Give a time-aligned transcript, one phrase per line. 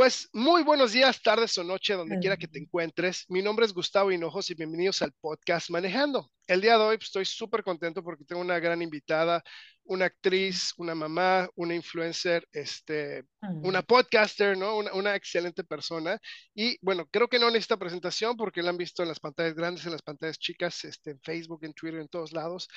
[0.00, 3.26] Pues muy buenos días, tardes o noche, donde quiera que te encuentres.
[3.28, 6.30] Mi nombre es Gustavo Hinojos y bienvenidos al podcast Manejando.
[6.46, 9.44] El día de hoy pues, estoy súper contento porque tengo una gran invitada,
[9.84, 13.24] una actriz, una mamá, una influencer, este,
[13.62, 14.78] una podcaster, ¿no?
[14.78, 16.18] Una, excelente persona.
[16.54, 19.84] Y bueno, creo que no necesita presentación porque la han visto en las pantallas grandes,
[19.84, 22.68] en las pantallas chicas, este, en Facebook, en Twitter, en todos lados.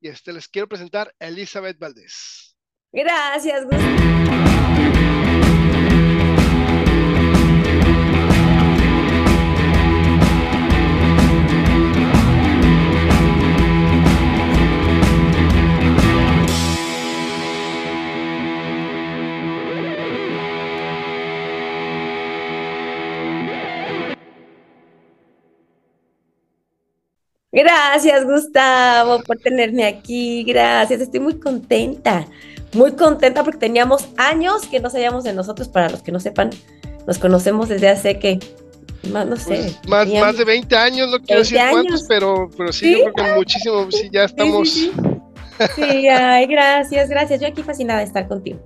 [0.00, 2.56] Y este, les quiero presentar a Elizabeth Valdés.
[2.90, 5.31] Gracias, Gustavo.
[27.52, 30.42] Gracias, Gustavo, por tenerme aquí.
[30.44, 32.26] Gracias, estoy muy contenta.
[32.72, 35.68] Muy contenta porque teníamos años que no sabíamos de nosotros.
[35.68, 36.48] Para los que no sepan,
[37.06, 38.38] nos conocemos desde hace que,
[39.10, 39.76] más, no sé.
[39.86, 43.26] Pues, más, más de 20 años, no quiero decir cuántos, pero, pero sí, yo creo
[43.26, 44.70] que muchísimo, sí, ya estamos.
[44.70, 47.38] sí, ay, gracias, gracias.
[47.38, 48.60] Yo aquí fascinada de estar contigo.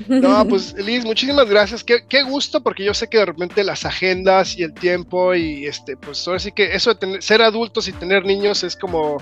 [0.08, 1.84] No, pues Liz, muchísimas gracias.
[1.84, 5.66] Qué, qué, gusto, porque yo sé que de repente las agendas y el tiempo y
[5.66, 9.18] este, pues ahora sí que eso de ser adultos y tener niños es como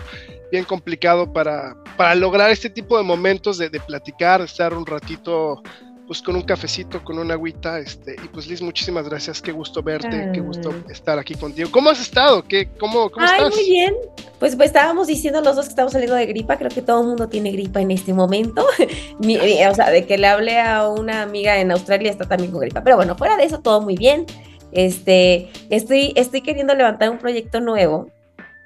[0.51, 5.63] bien complicado para, para lograr este tipo de momentos de, de platicar, estar un ratito
[6.09, 9.83] pues con un cafecito, con una agüita, este, y pues Liz, muchísimas gracias, qué gusto
[9.83, 11.69] verte, qué gusto estar aquí contigo.
[11.71, 12.43] ¿Cómo has estado?
[12.43, 13.95] ¿Qué, cómo, cómo Ay, muy bien.
[14.39, 17.09] Pues, pues, estábamos diciendo los dos que estamos saliendo de gripa, creo que todo el
[17.09, 18.65] mundo tiene gripa en este momento.
[19.19, 22.83] o sea, de que le hablé a una amiga en Australia está también con gripa.
[22.83, 24.25] Pero bueno, fuera de eso, todo muy bien.
[24.73, 28.11] Este, estoy, estoy queriendo levantar un proyecto nuevo,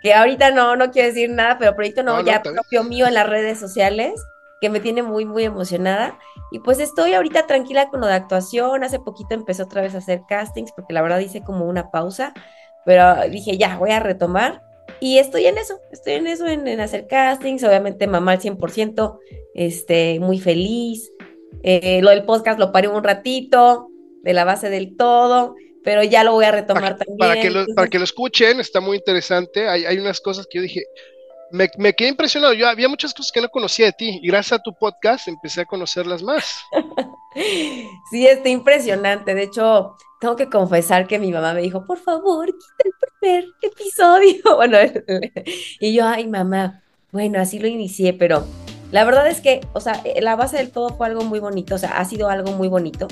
[0.00, 3.28] que ahorita no, no quiero decir nada, pero proyecto nuevo ya propio mío en las
[3.28, 4.12] redes sociales
[4.62, 6.18] que me tiene muy, muy emocionada.
[6.52, 8.84] Y pues estoy ahorita tranquila con lo de actuación.
[8.84, 12.32] Hace poquito empecé otra vez a hacer castings, porque la verdad hice como una pausa,
[12.86, 14.62] pero dije, ya, voy a retomar.
[15.00, 19.18] Y estoy en eso, estoy en eso, en, hacer castings, obviamente mamá al 100%,
[19.54, 21.10] este, muy feliz.
[21.64, 23.88] Eh, lo del podcast lo paré un ratito,
[24.22, 27.18] de la base del todo, pero ya lo voy a retomar también.
[27.18, 29.68] Para que, lo, para que lo escuchen, está muy interesante.
[29.68, 30.84] Hay, hay unas cosas que yo dije,
[31.52, 32.54] me, me, quedé impresionado.
[32.54, 35.60] Yo había muchas cosas que no conocía de ti y gracias a tu podcast empecé
[35.60, 36.60] a conocerlas más.
[38.10, 39.34] sí, está impresionante.
[39.34, 43.44] De hecho, tengo que confesar que mi mamá me dijo, por favor, quita el primer
[43.60, 44.38] episodio.
[44.56, 44.78] Bueno,
[45.80, 48.46] y yo, ay, mamá, bueno, así lo inicié, pero
[48.92, 51.74] la verdad es que, o sea, eh, la base del todo fue algo muy bonito,
[51.74, 53.08] o sea, ha sido algo muy bonito.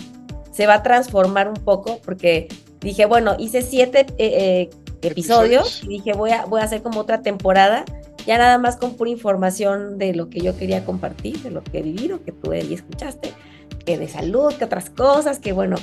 [0.53, 2.47] Se va a transformar un poco porque
[2.81, 4.71] dije, bueno, hice siete eh, eh,
[5.03, 7.85] episodios, y dije, voy a, voy a hacer como otra temporada
[8.27, 11.79] ya nada más con pura información de lo que yo quería compartir, de lo que
[11.79, 13.33] he vivido, que tú y escuchaste,
[13.85, 15.77] que de salud, que otras cosas, que bueno,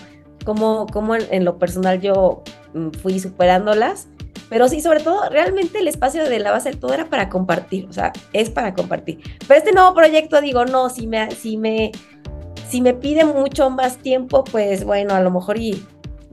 [0.46, 2.44] como, como en, lo personal yo
[2.74, 4.08] mm, fui superándolas.
[4.50, 7.86] Pero sí, sobre todo, realmente el espacio de la base del todo era para compartir,
[7.90, 9.19] o sea, es para compartir.
[9.46, 11.92] Pero este nuevo proyecto, digo, no, si me, si me,
[12.69, 15.86] si me pide mucho más tiempo, pues bueno, a lo mejor y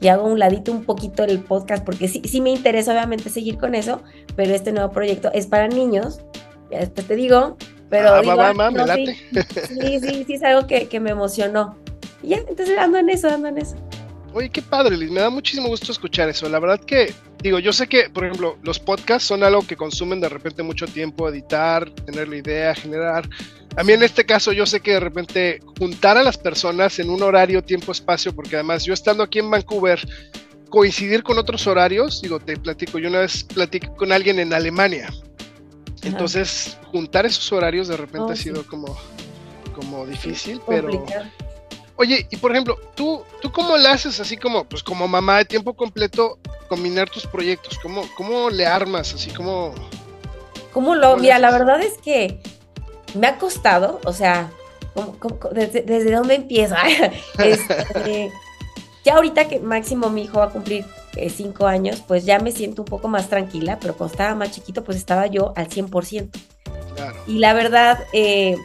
[0.05, 3.57] y hago un ladito un poquito el podcast porque sí, sí me interesa obviamente seguir
[3.57, 4.03] con eso,
[4.37, 6.21] pero este nuevo proyecto es para niños,
[6.71, 7.57] ya después te digo,
[7.89, 11.79] pero ah, Sí, sí, sí, es algo que, que me emocionó.
[12.23, 13.77] Y ya, entonces ando en eso, ando en eso.
[14.35, 16.51] Oye, qué padre, Liz, me da muchísimo gusto escuchar eso.
[16.51, 20.21] La verdad que, digo, yo sé que, por ejemplo, los podcasts son algo que consumen
[20.21, 23.27] de repente mucho tiempo, editar, tener la idea, generar.
[23.77, 27.11] A mí en este caso yo sé que de repente juntar a las personas en
[27.11, 30.01] un horario, tiempo, espacio, porque además yo estando aquí en Vancouver,
[30.71, 35.13] coincidir con otros horarios, digo, te platico, yo una vez platiqué con alguien en Alemania.
[36.03, 38.97] Entonces, juntar esos horarios de repente oh, ha sido como,
[39.75, 41.05] como difícil, pero...
[41.97, 45.45] Oye, y por ejemplo, ¿tú, ¿tú cómo le haces así como, pues como mamá de
[45.45, 47.79] tiempo completo, combinar tus proyectos?
[47.79, 49.75] ¿Cómo, cómo le armas así como...
[50.73, 51.17] ¿Cómo lo?
[51.17, 52.41] Mira, la verdad es que
[53.15, 54.51] me ha costado, o sea,
[55.53, 56.75] desde, dónde empiezo?
[57.39, 58.31] este,
[59.05, 60.85] ya ahorita que máximo mi hijo va a cumplir
[61.17, 64.51] eh, cinco años, pues ya me siento un poco más tranquila, pero cuando estaba más
[64.51, 66.31] chiquito, pues estaba yo al 100%.
[66.97, 67.17] Claro.
[67.27, 68.57] Y la verdad, eh,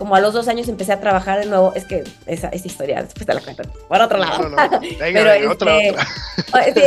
[0.00, 3.02] como a los dos años empecé a trabajar de nuevo, es que esa, esa historia
[3.02, 4.48] después te la cuento por otro lado.
[4.48, 4.56] No, no,
[4.98, 5.78] pero este, otra,
[6.74, 6.80] sí,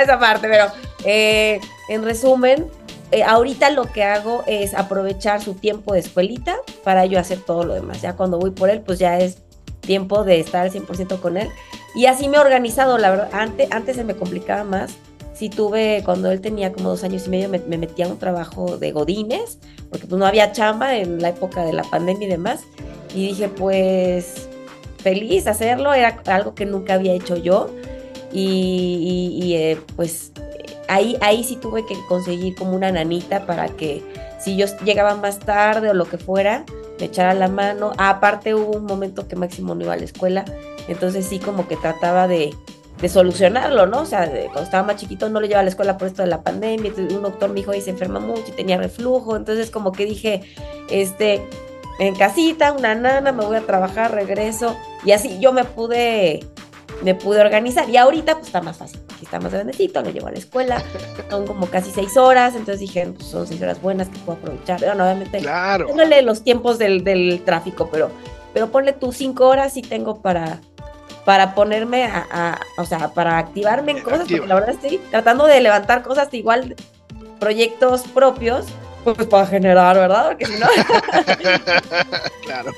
[0.00, 0.66] esa parte, pero
[1.04, 2.68] eh, en resumen,
[3.12, 7.64] eh, ahorita lo que hago es aprovechar su tiempo de escuelita para yo hacer todo
[7.64, 8.02] lo demás.
[8.02, 9.38] Ya cuando voy por él, pues ya es
[9.80, 11.48] tiempo de estar al 100% con él.
[11.94, 14.96] Y así me he organizado, la verdad, antes, antes se me complicaba más
[15.42, 18.76] sí tuve, cuando él tenía como dos años y medio, me, metía a un trabajo
[18.78, 19.58] de godines,
[19.90, 22.60] porque pues no había chamba en la época de la pandemia y demás.
[23.12, 24.48] Y dije, pues,
[24.98, 27.70] feliz hacerlo, era algo que nunca había hecho yo
[28.32, 30.30] y, eh, pues
[30.92, 34.02] ahí, ahí sí tuve que conseguir como una nanita para que
[34.38, 36.64] si yo llegaba más tarde o lo que fuera,
[36.98, 37.92] me echara la mano.
[37.96, 40.44] aparte hubo un momento que Máximo no iba a la escuela,
[40.88, 42.54] entonces sí como que trataba de,
[43.08, 44.02] solucionarlo, ¿no?
[44.02, 46.28] O sea, cuando estaba más chiquito no lo llevaba a la escuela por esto de
[46.28, 49.72] la pandemia, entonces un doctor me dijo, y se enferma mucho y tenía reflujo, entonces
[49.72, 50.42] como que dije,
[50.88, 51.44] este,
[51.98, 56.46] en casita, una nana, me voy a trabajar, regreso, y así yo me pude
[57.02, 57.88] me pude organizar.
[57.88, 59.00] Y ahorita pues está más fácil,
[59.32, 60.82] está más grandecito, lo llevo a la escuela,
[61.30, 64.78] son como casi seis horas, entonces dije, pues son seis horas buenas que puedo aprovechar.
[64.80, 65.86] Bueno, obviamente, claro.
[66.22, 68.10] los tiempos del, tráfico, pero,
[68.52, 70.60] pero ponle tus cinco horas y tengo para,
[71.24, 75.62] para ponerme a, o sea, para activarme en cosas, porque la verdad estoy tratando de
[75.62, 76.76] levantar cosas igual,
[77.40, 78.66] proyectos propios,
[79.02, 80.28] pues para generar, ¿verdad?
[80.28, 80.66] Porque si no...
[82.44, 82.72] claro.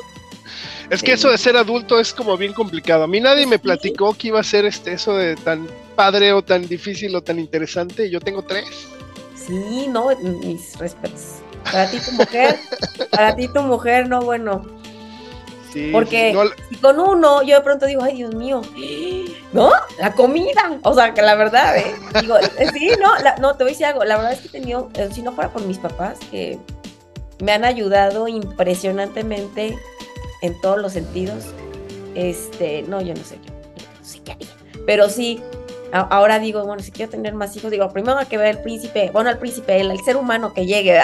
[0.91, 3.05] Es que eso de ser adulto es como bien complicado.
[3.05, 6.43] A mí nadie me platicó que iba a ser este eso de tan padre o
[6.43, 8.11] tan difícil o tan interesante.
[8.11, 8.67] Yo tengo tres.
[9.35, 11.37] Sí, no, mis respetos.
[11.65, 12.59] Para ti tu mujer,
[13.11, 14.65] para ti tu mujer, no, bueno.
[15.73, 16.37] Sí, Porque
[16.69, 18.63] si con uno yo de pronto digo, ay Dios mío,
[19.53, 19.73] ¿no?
[19.99, 20.79] La comida.
[20.83, 21.95] O sea, que la verdad, ¿eh?
[22.21, 23.11] Digo, eh, sí, no,
[23.41, 24.05] no, te voy a decir algo.
[24.05, 26.61] La verdad es que he tenido, eh, si no fuera por mis papás, que
[27.41, 29.77] me han ayudado impresionantemente
[30.45, 31.45] en todos los sentidos.
[32.15, 33.53] Este, no, yo no sé, yo
[33.99, 34.49] no sé qué haría.
[34.87, 35.41] Pero sí,
[35.93, 39.11] ahora digo, bueno, si quiero tener más hijos, digo, primero hay que ver el príncipe,
[39.13, 41.01] bueno, el príncipe, el, ser humano que llegue,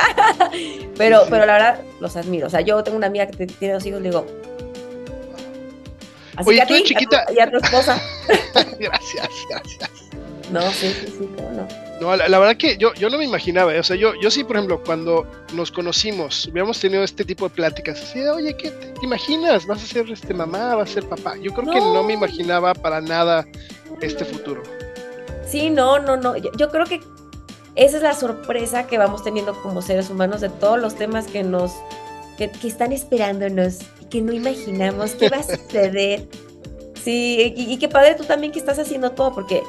[0.97, 2.47] pero, pero la verdad, los admiro.
[2.47, 4.27] O sea, yo tengo una amiga que tiene dos hijos, le digo,
[6.37, 7.27] Así Oye, que a chiquita.
[7.35, 8.01] Y a tu esposa.
[8.55, 9.91] gracias, gracias.
[10.51, 11.90] No, sí, sí, sí, no.
[12.01, 13.79] No, la, verdad que yo, yo no me imaginaba, ¿eh?
[13.79, 17.55] o sea, yo, yo sí, por ejemplo, cuando nos conocimos, hubiéramos tenido este tipo de
[17.55, 19.67] pláticas, así de, oye, ¿qué te, imaginas?
[19.67, 20.77] ¿Vas a ser este mamá?
[20.77, 21.37] ¿Vas a ser papá?
[21.37, 23.47] Yo creo que no me imaginaba para nada
[24.01, 24.63] este futuro.
[25.47, 27.01] Sí, no, no, no, yo, creo que
[27.75, 31.43] esa es la sorpresa que vamos teniendo como seres humanos de todos los temas que
[31.43, 31.73] nos,
[32.39, 36.27] que, que están esperándonos, que no imaginamos, qué va a suceder.
[37.05, 39.63] Sí, y, y qué padre tú también que estás haciendo todo, porque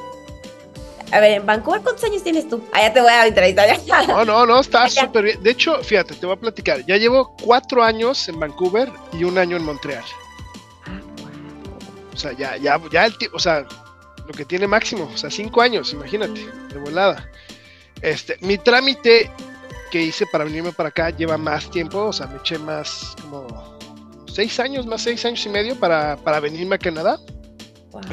[1.12, 2.64] a ver, en Vancouver, ¿cuántos años tienes tú?
[2.72, 3.68] Ah, ya te voy a entrevistar.
[4.08, 5.42] No, no, no, está súper bien.
[5.42, 6.86] De hecho, fíjate, te voy a platicar.
[6.86, 10.04] Ya llevo cuatro años en Vancouver y un año en Montreal.
[12.14, 13.66] O sea, ya, ya, ya el tiempo, o sea,
[14.26, 17.28] lo que tiene máximo, o sea, cinco años, imagínate, de volada.
[18.00, 19.30] Este, mi trámite
[19.90, 23.78] que hice para venirme para acá lleva más tiempo, o sea, me eché más como
[24.28, 27.18] seis años, más seis años y medio para, para venirme a Canadá.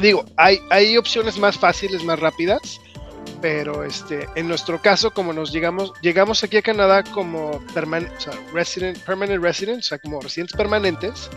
[0.02, 2.78] Digo, hay, hay opciones más fáciles, más rápidas
[3.40, 8.32] pero este, en nuestro caso, como nos llegamos, llegamos aquí a Canadá como o sea,
[8.52, 11.30] resident, permanent residents, o sea, como residentes permanentes,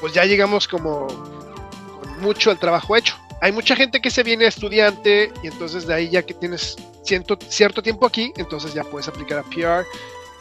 [0.00, 3.16] pues ya llegamos como con mucho el trabajo hecho.
[3.40, 7.36] Hay mucha gente que se viene estudiante y entonces de ahí ya que tienes cierto,
[7.48, 9.86] cierto tiempo aquí, entonces ya puedes aplicar a PR,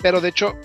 [0.01, 0.55] pero de hecho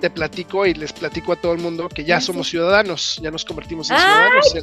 [0.00, 3.44] te platico y les platico a todo el mundo que ya somos ciudadanos, ya nos
[3.44, 4.54] convertimos en ciudadanos.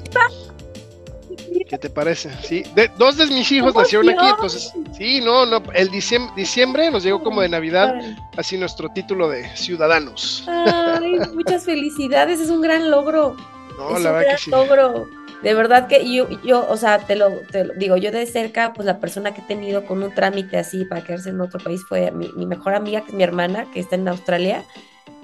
[1.70, 2.32] ¿Qué te parece?
[2.44, 2.64] Sí,
[2.98, 7.22] dos de mis hijos nacieron aquí, entonces, sí, no, no, el diciembre, diciembre nos llegó
[7.24, 7.94] como de Navidad,
[8.38, 10.46] así nuestro título de ciudadanos.
[10.48, 13.36] Ay, muchas felicidades, es un gran logro.
[13.78, 14.52] No, la verdad que sí.
[14.52, 15.08] logro.
[15.44, 17.30] De verdad que yo, yo, o sea, te lo,
[17.78, 21.02] digo, yo de cerca, pues la persona que he tenido con un trámite así para
[21.02, 23.96] quedarse en otro país fue mi, mi mejor amiga, que es mi hermana, que está
[23.96, 24.66] en Australia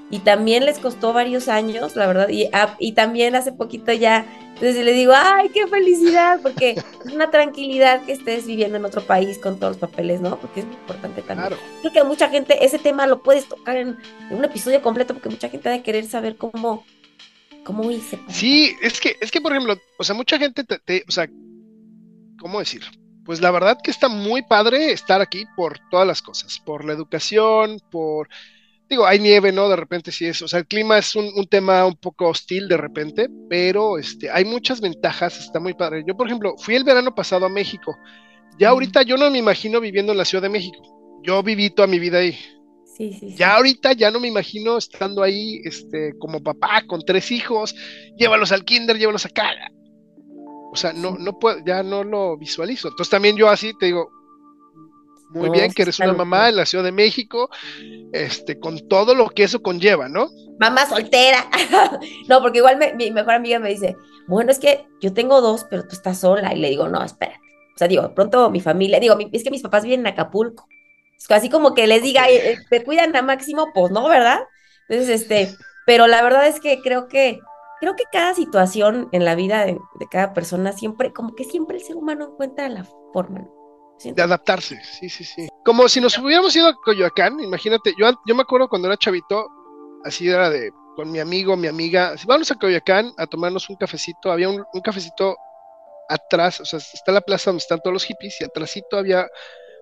[0.10, 4.26] y también les costó varios años, la verdad, y, ah, y también hace poquito ya,
[4.56, 9.02] entonces le digo, ay, qué felicidad, porque es una tranquilidad que estés viviendo en otro
[9.02, 10.40] país con todos los papeles, ¿no?
[10.40, 11.60] Porque es muy importante también.
[11.82, 13.98] Creo que mucha gente, ese tema lo puedes tocar en,
[14.30, 16.86] un episodio completo, porque mucha gente ha de querer saber cómo,
[17.66, 18.18] cómo hice.
[18.30, 21.28] Sí, es que, es que, por ejemplo, o sea, mucha gente te, o sea,
[22.40, 22.84] ¿cómo decir?
[23.26, 26.94] Pues la verdad que está muy padre estar aquí por todas las cosas, por la
[26.94, 28.30] educación, por
[28.90, 29.68] digo, hay nieve, ¿no?
[29.70, 32.78] De repente sí es, o sea, el clima es un, tema un poco hostil de
[32.78, 36.04] repente, pero este, hay muchas ventajas, está muy padre.
[36.08, 37.96] Yo, por ejemplo, fui el verano pasado a México.
[38.60, 40.82] Ya ahorita yo no me imagino viviendo en la Ciudad de México.
[41.24, 42.38] Yo viví toda mi vida ahí.
[42.96, 47.30] Sí, sí, Ya ahorita ya no me imagino estando ahí, este, como papá con tres
[47.32, 47.76] hijos,
[48.18, 49.50] llévalos al kinder, llévalos acá.
[50.72, 52.88] O sea, no, no puedo, ya no lo visualizo.
[52.88, 54.10] Entonces también yo así te digo,
[55.30, 57.50] muy bien, que eres una mamá en la Ciudad de México,
[58.14, 60.30] este, con todo lo que eso conlleva, ¿no?
[60.60, 61.46] Mamá soltera.
[62.30, 63.96] no, porque igual mi mejor amiga me dice,
[64.28, 66.54] bueno, es que yo tengo dos, pero tú estás sola.
[66.54, 67.40] Y le digo, no, espera.
[67.76, 70.68] O sea, digo, pronto mi familia, digo, es que mis papás viven en Acapulco.
[71.30, 74.40] Así como que les diga, eh, eh, te cuidan a máximo, pues no, ¿verdad?
[74.88, 75.56] Entonces, este,
[75.86, 77.40] pero la verdad es que creo que
[77.80, 79.80] creo que cada situación en la vida de,
[80.10, 83.48] cada persona siempre, como que siempre el ser humano encuentra la forma,
[84.04, 85.48] De adaptarse, sí, sí, sí.
[85.64, 89.48] Como si nos hubiéramos ido a Coyoacán, imagínate, yo, yo me acuerdo cuando era chavito,
[90.04, 94.32] así era de, con mi amigo, mi amiga, vamos a Coyoacán a tomarnos un cafecito,
[94.32, 95.36] había un, cafecito
[96.10, 99.28] atrás, o sea, está la plaza donde están todos los hippies y atrásito había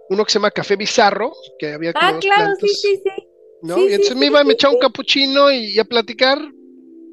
[0.10, 3.27] uno que se llama Café Bizarro, que había como Ah, claro, sí, sí, sí.
[3.62, 3.77] ¿no?
[3.79, 6.39] y entonces me iba, a me echaba un capuchino y, a platicar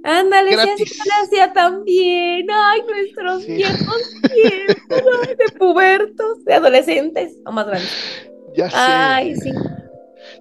[0.02, 2.47] Ándale, sí, lo hacía también.
[2.50, 8.28] Ay, nuestros viejos tiempos de pubertos, de adolescentes o más grandes.
[8.57, 8.76] Ya sé.
[8.76, 9.50] Ay, sí.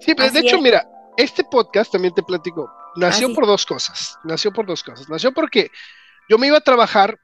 [0.00, 2.70] Sí, pero de hecho, mira, este podcast también te platico.
[2.96, 4.18] Nació ah, por dos cosas.
[4.24, 5.08] Nació por dos cosas.
[5.08, 5.70] Nació porque
[6.28, 7.18] yo me iba a trabajar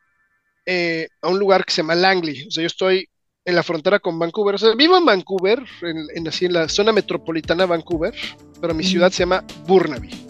[0.66, 2.46] eh, a un lugar que se llama Langley.
[2.46, 3.08] O sea, yo estoy
[3.44, 4.56] en la frontera con Vancouver.
[4.56, 8.14] O sea, vivo en Vancouver, en, así en la zona metropolitana de Vancouver,
[8.60, 10.25] pero mi ciudad se llama Burnaby.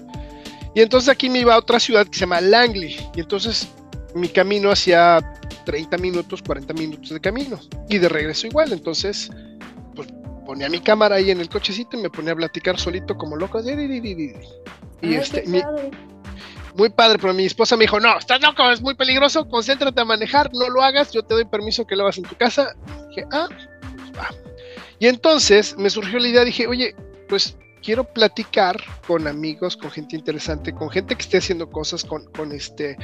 [0.76, 2.98] Y entonces aquí me iba a otra ciudad que se llama Langley.
[3.14, 3.66] Y entonces
[4.14, 5.20] mi camino hacía
[5.64, 7.58] 30 minutos, 40 minutos de camino.
[7.88, 8.74] Y de regreso igual.
[8.74, 9.30] Entonces,
[9.94, 10.08] pues
[10.44, 13.58] ponía mi cámara ahí en el cochecito y me ponía a platicar solito como loco.
[15.00, 15.44] Y este,
[16.74, 20.04] muy padre, pero mi esposa me dijo, no, estás loco, es muy peligroso, concéntrate a
[20.04, 22.76] manejar, no lo hagas, yo te doy permiso que lo hagas en tu casa.
[23.08, 23.48] dije, ah,
[23.80, 24.28] pues va.
[24.98, 26.94] Y entonces me surgió la idea, dije, oye,
[27.30, 27.56] pues
[27.86, 28.76] quiero platicar
[29.06, 32.96] con amigos, con gente interesante, con gente que esté haciendo cosas, con, con este,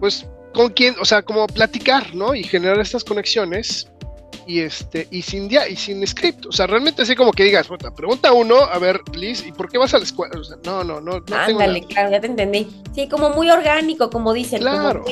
[0.00, 2.34] pues, con quien, o sea, como platicar, ¿no?
[2.34, 3.92] Y generar estas conexiones
[4.46, 6.46] y este, y sin día, y sin script.
[6.46, 9.76] O sea, realmente así como que digas, pregunta uno, a ver, Liz, ¿y por qué
[9.76, 10.40] vas a la escuela?
[10.40, 11.36] O sea, no, no, no, no.
[11.36, 12.66] Ándale, claro, ya te entendí.
[12.94, 14.62] Sí, como muy orgánico, como dicen.
[14.62, 15.04] Claro.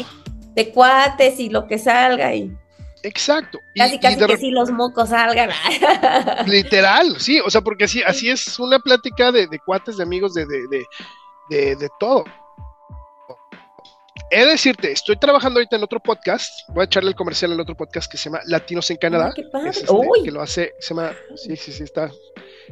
[0.55, 2.57] de cuates y lo que salga y.
[3.03, 3.61] Exacto.
[3.75, 5.51] Casi, casi que si los mocos salgan.
[6.47, 10.35] Literal, sí, o sea, porque así, así es una plática de, de cuates, de amigos,
[10.35, 10.85] de, de,
[11.51, 12.25] de, de, todo.
[14.31, 17.61] He de decirte, estoy trabajando ahorita en otro podcast, voy a echarle el comercial en
[17.61, 19.33] otro podcast que se llama Latinos en Canadá.
[19.35, 19.71] qué padre.
[19.71, 19.87] Este,
[20.25, 22.11] que lo hace, se llama, sí, sí, sí, está.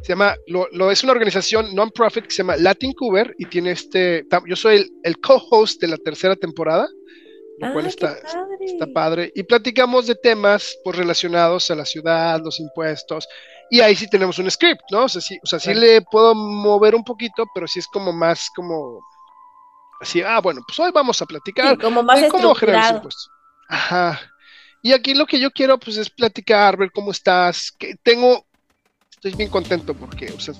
[0.03, 3.73] Se llama, lo, lo es una organización non-profit que se llama Latin Cuber y tiene
[3.73, 6.89] este, yo soy el, el co-host de la tercera temporada
[7.61, 8.57] lo cual está padre.
[8.61, 9.33] está padre.
[9.35, 13.29] Y platicamos de temas pues, relacionados a la ciudad, los impuestos,
[13.71, 15.05] y ahí sí tenemos un script, ¿no?
[15.05, 18.13] O sea, sí, o sea, sí le puedo mover un poquito, pero sí es como
[18.13, 19.01] más como
[20.01, 23.31] así, ah, bueno, pues hoy vamos a platicar como más de cómo generar impuestos.
[23.69, 24.21] Ajá.
[24.83, 28.47] Y aquí lo que yo quiero pues es platicar, ver cómo estás, que tengo
[29.11, 30.55] estoy bien contento porque, o sea,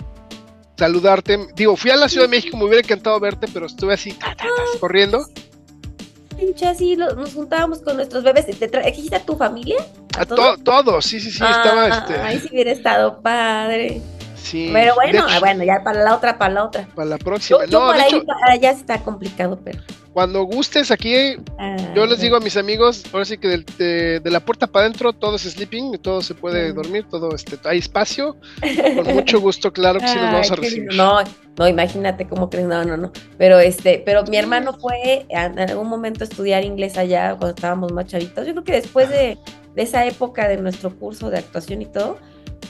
[0.77, 1.49] saludarte.
[1.55, 4.17] Digo, fui a la Ciudad de México, me hubiera encantado verte, pero estuve así
[4.79, 5.27] corriendo
[6.69, 8.47] así nos juntábamos con nuestros bebés.
[8.47, 9.77] ¿Te trajiste a tu familia?
[10.19, 11.05] ¿A, todos?
[11.05, 12.21] sí, sí, sí, estaba ah, este.
[12.21, 14.01] Ahí sí hubiera estado padre.
[14.37, 14.71] Sí.
[14.73, 16.89] Pero bueno, bueno, ya para la otra, para la otra.
[16.95, 17.61] Para la próxima.
[17.71, 19.81] no, para ahí, para allá está complicado, pero.
[20.13, 21.15] Cuando gustes aquí,
[21.59, 25.13] ah, yo les digo a mis amigos, ahora sí que de, la puerta para adentro
[25.13, 28.37] todo es sleeping, todo se puede dormir, todo este, hay espacio.
[28.97, 30.95] Con mucho gusto, claro que sí nos vamos a recibir.
[30.95, 31.19] No,
[31.57, 33.13] no, imagínate cómo crees, no, no, no.
[33.39, 37.93] Pero este, pero mi hermano fue en algún momento a estudiar inglés allá cuando estábamos
[37.93, 38.45] más chavitos.
[38.47, 39.39] Yo creo que después de,
[39.77, 42.19] esa época de nuestro curso de actuación y todo,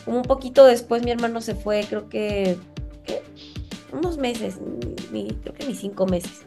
[0.04, 2.59] como un poquito después mi hermano se fue, creo que,
[3.92, 4.59] unos meses,
[5.11, 6.44] creo que ni cinco meses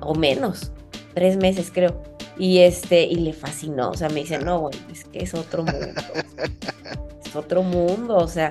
[0.00, 0.72] o menos,
[1.14, 2.02] tres meses creo.
[2.38, 5.62] Y este, y le fascinó, o sea, me dice, no, güey, es que es otro
[5.62, 5.88] mundo.
[7.24, 8.48] es otro mundo, o sea,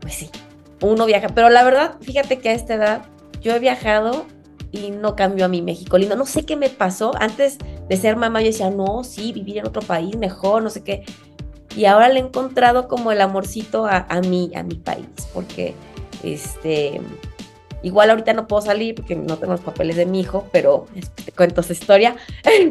[0.00, 0.30] pues sí,
[0.80, 1.28] uno viaja.
[1.28, 3.02] Pero la verdad, fíjate que a esta edad
[3.42, 4.26] yo he viajado
[4.72, 6.16] y no cambió a mi México lindo.
[6.16, 7.12] No sé qué me pasó.
[7.20, 7.58] Antes
[7.88, 11.04] de ser mamá, yo decía, no, sí, vivir en otro país mejor, no sé qué.
[11.76, 15.74] Y ahora le he encontrado como el amorcito a, a mí, a mi país, porque
[16.22, 17.00] este
[17.86, 20.88] Igual ahorita no puedo salir porque no tengo los papeles de mi hijo, pero
[21.24, 22.16] te cuento esa historia.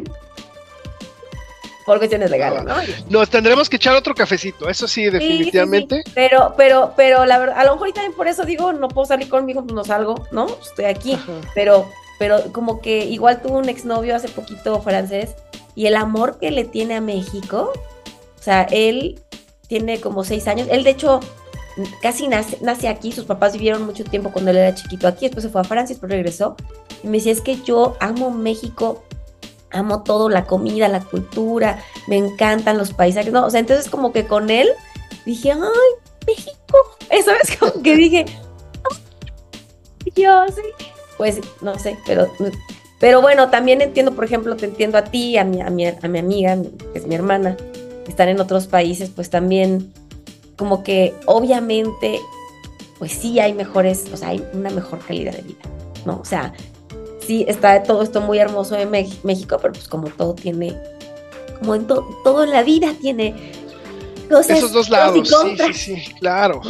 [1.86, 2.74] Por cuestiones legales, ¿no?
[3.08, 6.04] Nos tendremos que echar otro cafecito, eso sí, definitivamente.
[6.14, 9.30] Pero, pero, pero la verdad, a lo mejor también por eso digo, no puedo salir
[9.30, 10.48] con mi hijo, pues no salgo, ¿no?
[10.60, 11.18] Estoy aquí.
[11.54, 15.34] Pero, pero como que igual tuvo un exnovio hace poquito francés
[15.74, 17.72] y el amor que le tiene a México,
[18.38, 19.22] o sea, él
[19.66, 20.68] tiene como seis años.
[20.70, 21.20] Él, de hecho,
[22.00, 25.44] casi nace, nace, aquí, sus papás vivieron mucho tiempo cuando él era chiquito aquí, después
[25.44, 26.56] se fue a Francia, después regresó.
[27.02, 29.04] Y me decía, es que yo amo México,
[29.70, 33.46] amo todo, la comida, la cultura, me encantan los paisajes, ¿no?
[33.46, 34.68] O sea, entonces como que con él
[35.24, 35.60] dije, ay,
[36.26, 36.78] México,
[37.10, 38.24] eso es como que dije,
[40.14, 40.62] yo sí,
[41.16, 42.30] pues no sé, pero,
[43.00, 46.08] pero bueno, también entiendo, por ejemplo, te entiendo a ti, a mi, a mi, a
[46.08, 46.56] mi amiga,
[46.92, 47.56] que es mi hermana,
[48.08, 49.92] están en otros países, pues también
[50.56, 52.20] como que obviamente,
[52.98, 55.62] pues sí hay mejores, o sea, hay una mejor calidad de vida,
[56.04, 56.18] ¿no?
[56.20, 56.52] O sea,
[57.20, 60.76] sí, está todo esto muy hermoso en México, pero pues como todo tiene,
[61.58, 63.34] como en todo en la vida tiene
[64.28, 64.58] cosas.
[64.58, 66.60] Esos dos lados, sí, sí, sí, claro.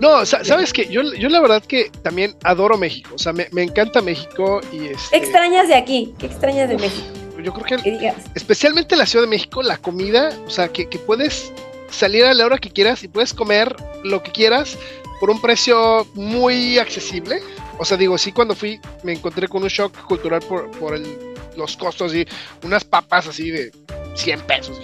[0.00, 4.00] No, sabes que yo, yo la verdad que también adoro México, o sea, me, encanta
[4.00, 5.04] México y es.
[5.04, 6.14] Este extrañas de aquí?
[6.18, 7.06] ¿Qué extrañas de México?
[7.42, 11.52] Yo creo que, especialmente la Ciudad de México, la comida, o sea, que, que puedes
[11.94, 14.78] salir a la hora que quieras y puedes comer lo que quieras
[15.20, 17.40] por un precio muy accesible.
[17.78, 21.34] O sea, digo, sí, cuando fui me encontré con un shock cultural por, por el,
[21.56, 22.26] los costos y
[22.62, 23.72] unas papas así de
[24.14, 24.80] 100 pesos.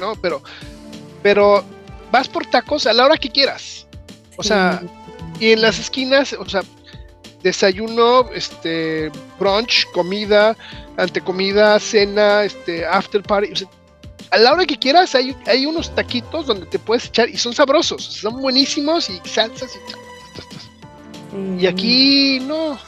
[0.00, 0.14] ¿no?
[0.16, 0.42] Pero,
[1.22, 1.64] pero
[2.10, 3.86] vas por tacos a la hora que quieras.
[4.36, 4.82] O sea,
[5.38, 6.62] y en las esquinas, o sea,
[7.42, 10.56] desayuno, este, brunch, comida,
[10.96, 13.68] antecomida, cena, este, after party, o sea,
[14.34, 17.52] a la hora que quieras hay, hay unos taquitos donde te puedes echar y son
[17.52, 19.78] sabrosos, son buenísimos y salsas
[21.30, 22.72] y Y aquí no,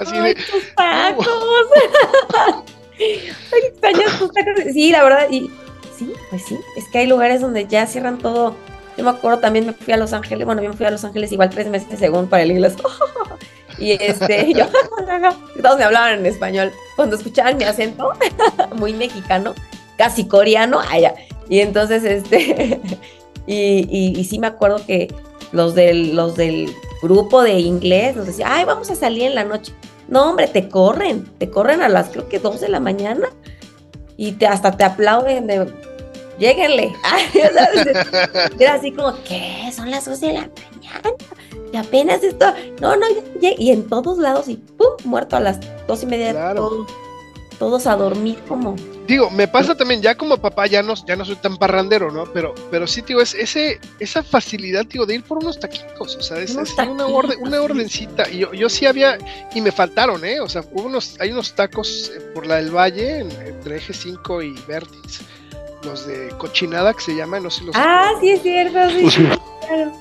[0.00, 1.26] así Ay, de tus tacos.
[2.98, 5.50] Ay, Sí, la verdad, y
[5.96, 8.56] sí, pues sí, es que hay lugares donde ya cierran todo
[8.96, 11.04] yo me acuerdo también me fui a Los Ángeles, bueno, yo me fui a Los
[11.04, 12.74] Ángeles igual tres meses según para el inglés.
[13.78, 14.66] y este, yo,
[15.62, 16.72] todos me hablaban en español.
[16.96, 18.12] Cuando escuchaban mi acento,
[18.74, 19.54] muy mexicano,
[20.02, 21.14] casi coreano, allá.
[21.48, 22.80] Y entonces, este,
[23.46, 23.86] y,
[24.18, 25.14] y, sí me acuerdo que
[25.52, 29.44] los del, los del grupo de inglés nos decían, ay, vamos a salir en la
[29.44, 29.72] noche.
[30.08, 33.28] No, hombre, te corren, te corren a las creo que dos de la mañana
[34.16, 35.72] y te, hasta te aplauden de
[36.36, 36.92] lléguenle.
[38.58, 39.70] Era así como, ¿qué?
[39.72, 41.16] Son las 12 de la mañana.
[41.72, 42.46] Y apenas esto,
[42.80, 43.06] no, no,
[43.40, 46.54] y en todos lados y pum, muerto a las dos y media.
[47.58, 48.74] todos a dormir como.
[49.12, 52.24] Digo, me pasa también, ya como papá ya no, ya no soy tan parrandero, ¿no?
[52.32, 56.22] Pero, pero sí, digo, es ese, esa facilidad, digo, de ir por unos taquitos, o
[56.22, 58.26] sea, es, una, orden, una ordencita.
[58.30, 59.18] Y yo, yo sí había,
[59.54, 60.40] y me faltaron, ¿eh?
[60.40, 64.54] O sea, hubo unos, hay unos tacos por la del Valle, entre Eje 5 y
[64.66, 65.20] Vértiz
[65.84, 67.76] los de cochinada que se llaman, no sé los.
[67.76, 69.08] Ah, sí es cierto, sí,
[69.66, 69.92] claro.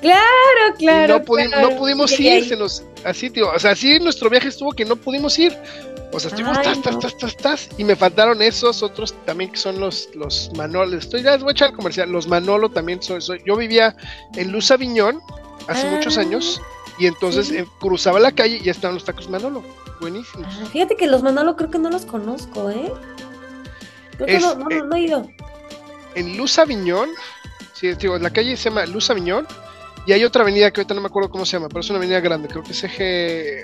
[0.00, 1.18] Claro, claro.
[1.60, 4.96] no, pudimos ir, se nos, así, tío, o sea, así nuestro viaje estuvo que no
[4.96, 5.56] pudimos ir.
[6.12, 9.78] O sea, estuvimos tas, tas, tas, tas, y me faltaron esos otros también que son
[9.78, 10.96] los, los Manolo.
[10.96, 12.10] Estoy ya, les voy a echar comercial.
[12.10, 13.94] Los Manolo también son, yo vivía
[14.34, 15.20] en Luz Aviñón
[15.66, 15.90] hace ah.
[15.90, 16.60] muchos años
[16.98, 19.62] y entonces eh, cruzaba la calle y ya estaban los tacos Manolo.
[20.00, 20.46] Buenísimos.
[20.60, 22.92] Ah, fíjate que los Manolo creo que no los conozco, ¿eh?
[24.18, 25.28] no, no, no, he ido.
[26.14, 27.10] En Luz Aviñón,
[27.74, 29.46] sí, digo, la calle se llama Luz Aviñón,
[30.08, 31.98] y hay otra avenida que ahorita no me acuerdo cómo se llama, pero es una
[31.98, 33.62] avenida grande, creo que es eje.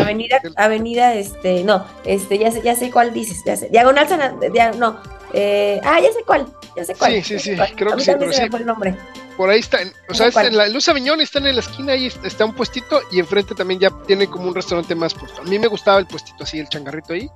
[0.00, 3.68] avenida, avenida, este, no, este, ya sé, ya sé cuál dices, ya sé.
[3.68, 4.40] Diagonal San,
[4.78, 4.98] no,
[5.34, 7.12] eh, ah, ya sé cuál, ya sé cuál.
[7.12, 8.40] Sí, sí, sí, creo que sí, pero sí.
[8.40, 8.96] El nombre.
[9.36, 12.46] Por ahí está, o sea, en la Luz Aviñón está en la esquina, ahí está
[12.46, 15.42] un puestito y enfrente también ya tiene como un restaurante más puesto.
[15.42, 17.28] A mí me gustaba el puestito así, el changarrito ahí.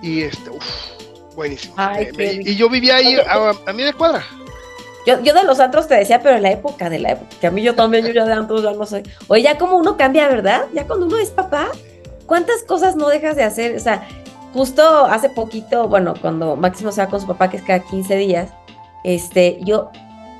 [0.00, 1.74] Y este, uff, Buenísimo.
[2.16, 4.24] y yo vivía ahí a, a de cuadra.
[5.16, 7.50] Yo, de los antros te decía, pero en la época de la época, que a
[7.50, 9.02] mí yo también, yo ya de antros ya no sé.
[9.28, 10.66] Oye, ya como uno cambia, ¿verdad?
[10.74, 11.68] Ya cuando uno es papá,
[12.26, 13.74] ¿cuántas cosas no dejas de hacer?
[13.74, 14.06] O sea,
[14.52, 18.16] justo hace poquito, bueno, cuando Máximo se va con su papá, que es cada 15
[18.16, 18.50] días,
[19.02, 19.90] este, yo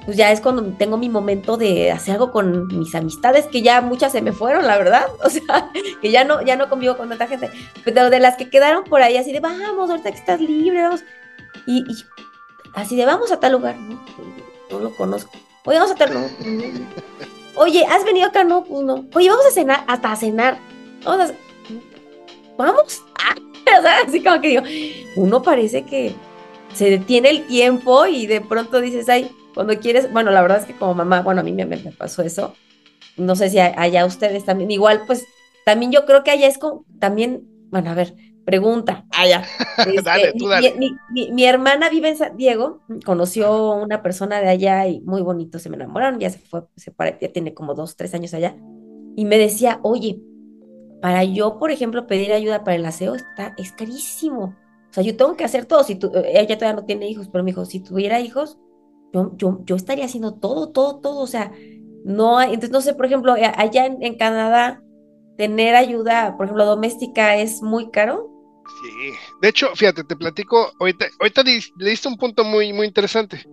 [0.04, 3.83] pues ya es cuando tengo mi momento de hacer algo con mis amistades, que ya
[3.83, 5.04] muchas se me fueron, la verdad.
[5.22, 7.50] O sea, que ya no, ya no convivo con tanta gente.
[7.85, 11.04] Pero de las que quedaron por ahí, así de vamos, ahorita que estás libre, vamos.
[11.66, 11.85] Y,
[12.74, 14.00] así de vamos a tal lugar, ¿no?
[14.70, 15.33] No lo conozco.
[15.64, 16.31] Oye, vamos a lugar.
[17.57, 18.44] Oye, ¿has venido acá?
[18.44, 19.07] No, pues no.
[19.14, 20.59] Oye, vamos a cenar, hasta a cenar.
[21.04, 21.35] Vamos a...
[22.57, 23.02] ¿Vamos?
[23.18, 23.35] Ah,
[23.78, 24.62] o sea, así como que digo,
[25.16, 26.14] uno parece que
[26.74, 30.66] se detiene el tiempo y de pronto dices, ay, cuando quieres, bueno, la verdad es
[30.66, 32.54] que como mamá, bueno, a mí me, me pasó eso.
[33.16, 35.26] No sé si allá ustedes también, igual, pues
[35.64, 38.14] también yo creo que allá es como, también, bueno, a ver,
[38.48, 39.42] pregunta, allá.
[40.02, 40.74] dale, tú dale.
[41.12, 45.58] Mi, mi, hermana vive en San Diego, conoció una persona de allá y muy bonito,
[45.58, 48.56] se me enamoraron, ya se fue, se ya tiene como dos, tres años allá,
[49.16, 50.22] y me decía, oye,
[51.02, 54.56] para yo, por ejemplo, pedir ayuda para el aseo está, es carísimo.
[54.90, 55.84] O sea, yo tengo que hacer todo.
[55.84, 58.58] Si tú, ella todavía no tiene hijos, pero me dijo, si tuviera hijos,
[59.12, 61.52] yo, yo, estaría haciendo todo, todo, todo, o sea,
[62.04, 64.82] no, entonces no sé, por ejemplo, allá en, Canadá,
[65.37, 68.30] tener ayuda, por ejemplo, doméstica es muy caro.
[68.68, 73.44] Sí, de hecho, fíjate, te platico, ahorita, ahorita le diste un punto muy, muy interesante.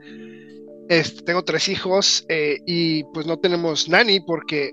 [0.88, 4.72] Este, tengo tres hijos eh, y pues no tenemos nani porque,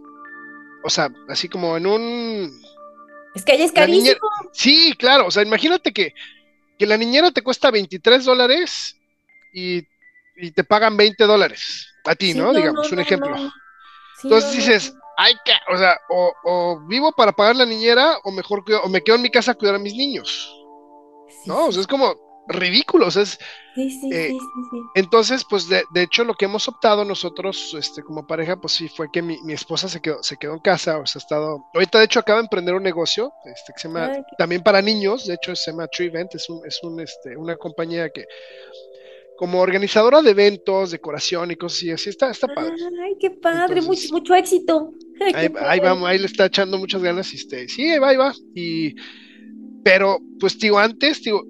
[0.85, 2.63] o sea, así como en un...
[3.35, 4.19] Es que allá es carísimo.
[4.53, 6.13] sí, claro, o sea, imagínate que,
[6.79, 8.97] que la niñera te cuesta 23 dólares
[9.55, 9.87] y
[10.37, 12.53] y te pagan 20 dólares a ti, ¿no?
[12.53, 13.37] Digamos, un ejemplo.
[14.23, 18.89] Entonces dices, hay que, o sea, o, vivo para pagar la niñera o mejor o
[18.89, 20.55] me quedo en mi casa a cuidar a mis niños.
[21.47, 22.15] no, o sea, es como
[22.49, 23.39] ridículo, o sea, es,
[23.75, 24.79] Sí, sí, eh, sí, sí, sí.
[24.97, 28.87] entonces, pues de, de, hecho lo que hemos optado nosotros, este, como pareja, pues sí,
[28.87, 31.65] fue que mi, mi, esposa se quedó, se quedó en casa, o sea, ha estado,
[31.73, 34.83] ahorita de hecho acaba de emprender un negocio, este, que se llama, Ay, también para
[34.83, 38.27] niños, de hecho se llama Tree Event, es un, es un, este, una compañía que,
[39.43, 42.75] como organizadora de eventos, decoración y cosas así, así está, está padre.
[43.03, 44.93] Ay, qué padre, Entonces, mucho, mucho éxito.
[45.21, 48.17] Ay, Ahí, ahí vamos, ahí le está echando muchas ganas, este, sí, ahí va, ahí
[48.17, 48.95] va, y,
[49.83, 51.43] pero, pues, digo, antes, digo,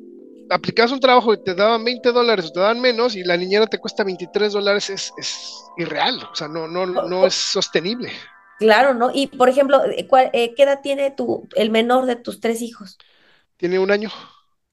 [0.49, 3.67] aplicabas un trabajo y te daban 20 dólares o te daban menos y la niñera
[3.67, 8.11] te cuesta 23 dólares, es, es irreal, o sea, no, no, no es sostenible.
[8.59, 9.11] Claro, ¿no?
[9.13, 12.63] Y por ejemplo, eh, ¿cuál- eh, ¿qué edad tiene tu, el menor de tus tres
[12.63, 12.97] hijos?
[13.57, 14.11] Tiene un año,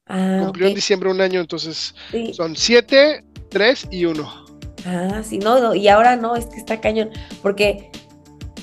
[0.10, 2.34] Ah, cumplió en diciembre un año, entonces Sí.
[2.34, 4.45] son 7, 3 y 1.
[4.86, 7.10] Ah, sí, no, no, y ahora no, es que está cañón,
[7.41, 7.89] porque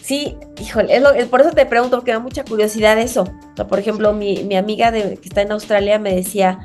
[0.03, 3.23] sí, híjole, es lo- es por eso te pregunto, porque me da mucha curiosidad eso.
[3.23, 6.59] O sea, por ejemplo, mi, mi amiga de, que está en Australia me decía,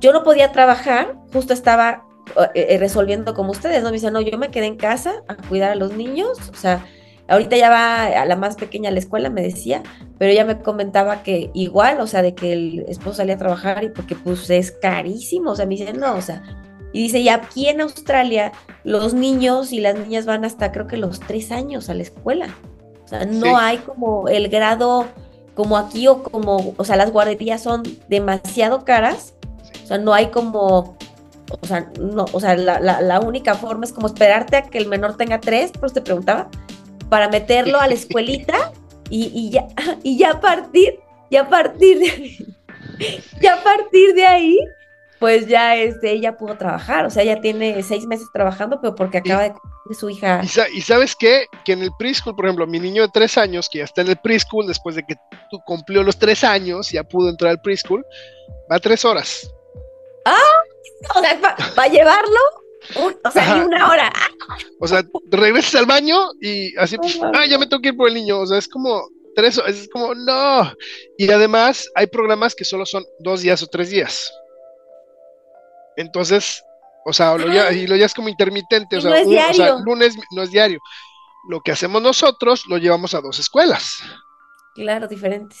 [0.00, 2.04] yo no podía trabajar, justo estaba
[2.54, 3.90] eh, eh, resolviendo como ustedes, ¿no?
[3.90, 6.86] Me dice, no, yo me quedé en casa a cuidar a los niños, o sea,
[7.30, 9.82] ahorita ya va a la más pequeña a la escuela, me decía,
[10.18, 13.82] pero ella me comentaba que igual, o sea, de que el esposo salía a trabajar
[13.84, 16.42] y porque pues es carísimo, o sea, me dice, no, o sea,
[16.92, 18.52] y dice, y aquí en Australia
[18.84, 22.48] los niños y las niñas van hasta creo que los tres años a la escuela.
[23.04, 23.52] O sea, no Sí.
[23.56, 25.06] hay como el grado
[25.54, 29.34] como aquí o como, o sea, las guarderías son demasiado caras.
[29.84, 30.96] O sea, no hay como,
[31.60, 34.78] o sea, no, o sea, la, la- la única forma es como esperarte a que
[34.78, 36.48] el menor tenga tres, por eso te preguntaba,
[37.10, 38.72] para meterlo a la escuelita
[39.10, 39.66] y, y ya,
[40.02, 40.98] y ya a partir,
[41.30, 42.46] ya a partir de,
[43.42, 44.58] ya a partir de ahí,
[45.18, 49.18] pues ya este, ella pudo trabajar, o sea, ella tiene seis meses trabajando, pero porque
[49.18, 50.40] acaba de su hija.
[50.42, 51.44] Y, sa- y sabes qué?
[51.64, 54.08] Que en el preschool, por ejemplo, mi niño de 3 años, que ya está en
[54.08, 55.16] el preschool, después de que
[55.50, 58.02] tú cumplió los 3 años, ya pudo entrar al preschool,
[58.70, 59.52] va a 3 horas.
[61.16, 61.38] O sea,
[61.74, 62.38] para llevarlo,
[62.96, 64.12] un- o sea, ni una hora.
[64.80, 66.96] O sea, regresas al baño y así,
[67.34, 68.40] ah, ya me tengo que ir por el niño.
[68.40, 70.72] O sea, es como tres, es como, no.
[71.18, 74.32] Y además hay programas que solo son dos días o tres días.
[75.96, 76.62] Entonces,
[77.04, 78.96] o sea, lo ya, y lo ya es como intermitente.
[78.96, 79.78] O Y sea, no es un- o sea, diario.
[79.84, 80.78] lunes no es diario.
[81.48, 83.96] Lo que hacemos nosotros lo llevamos a dos escuelas.
[84.74, 85.58] Claro, diferentes.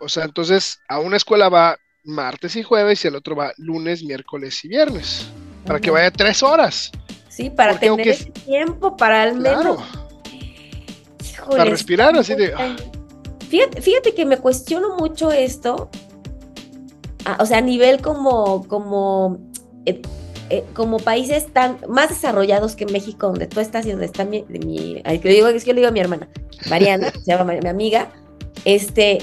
[0.00, 4.02] O sea, entonces a una escuela va martes y jueves y al otro va lunes,
[4.02, 5.26] miércoles y viernes.
[5.66, 6.92] Para que vaya tres horas.
[7.28, 9.62] Sí, para Porque tener aunque ese tiempo, para al menos.
[9.62, 9.78] Claro.
[11.50, 12.54] Para respirar así de.
[13.48, 15.90] Fíjate, fíjate que me cuestiono mucho esto,
[17.38, 19.38] o sea, a nivel como, como,
[19.84, 20.02] eh,
[20.50, 24.42] eh, como países tan más desarrollados que México, donde tú estás y donde está mi,
[24.48, 26.28] de mi que digo, es que yo le digo a mi hermana,
[26.68, 28.10] Mariana, se llama mi, mi amiga,
[28.64, 29.18] este,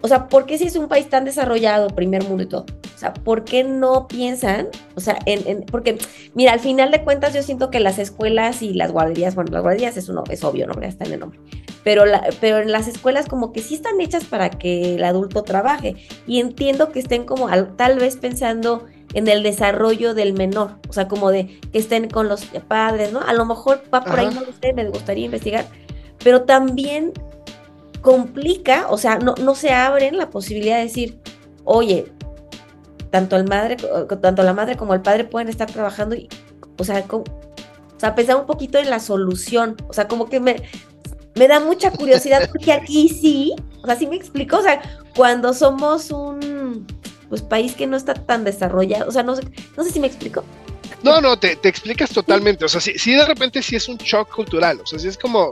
[0.00, 2.66] o sea, ¿por qué si es un país tan desarrollado, primer mundo y todo?
[2.94, 4.68] O sea, ¿por qué no piensan?
[4.96, 5.98] O sea, en, en- porque,
[6.34, 9.62] mira, al final de cuentas yo siento que las escuelas y las guarderías, bueno, las
[9.62, 10.80] guarderías es uno, es obvio, ¿no?
[10.80, 11.38] Ya está en el nombre.
[11.84, 15.42] Pero, la, pero en las escuelas como que sí están hechas para que el adulto
[15.42, 15.94] trabaje.
[16.26, 20.72] Y entiendo que estén como al- tal vez pensando en el desarrollo del menor.
[20.88, 23.20] O sea, como de que estén con los padres, ¿no?
[23.20, 24.40] A lo mejor va por ahí, Ajá.
[24.40, 25.64] no lo sé, me gustaría investigar.
[26.22, 27.12] Pero también
[28.00, 31.18] complica, o sea, no, no se abren la posibilidad de decir,
[31.64, 32.12] oye,
[33.10, 33.76] tanto el madre,
[34.20, 36.28] tanto la madre como el padre pueden estar trabajando y,
[36.78, 40.40] o sea, co- o sea, pensar un poquito en la solución, o sea, como que
[40.40, 40.62] me,
[41.34, 44.80] me da mucha curiosidad porque aquí sí, o sea, sí me explico, o sea,
[45.16, 46.86] cuando somos un
[47.28, 49.42] pues país que no está tan desarrollado, o sea, no sé,
[49.76, 50.44] no sé si me explico.
[51.02, 52.64] No, no, te, te explicas totalmente.
[52.64, 54.80] O sea, sí, sí de repente sí es un shock cultural.
[54.82, 55.50] O sea, sí es como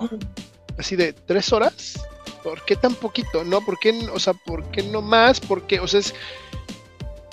[0.79, 2.01] así de tres horas.
[2.47, 3.43] ¿Por qué tan poquito?
[3.43, 5.41] No, ¿por qué, o sea, ¿por qué no más?
[5.41, 5.81] ¿Por qué?
[5.81, 6.15] O sea, es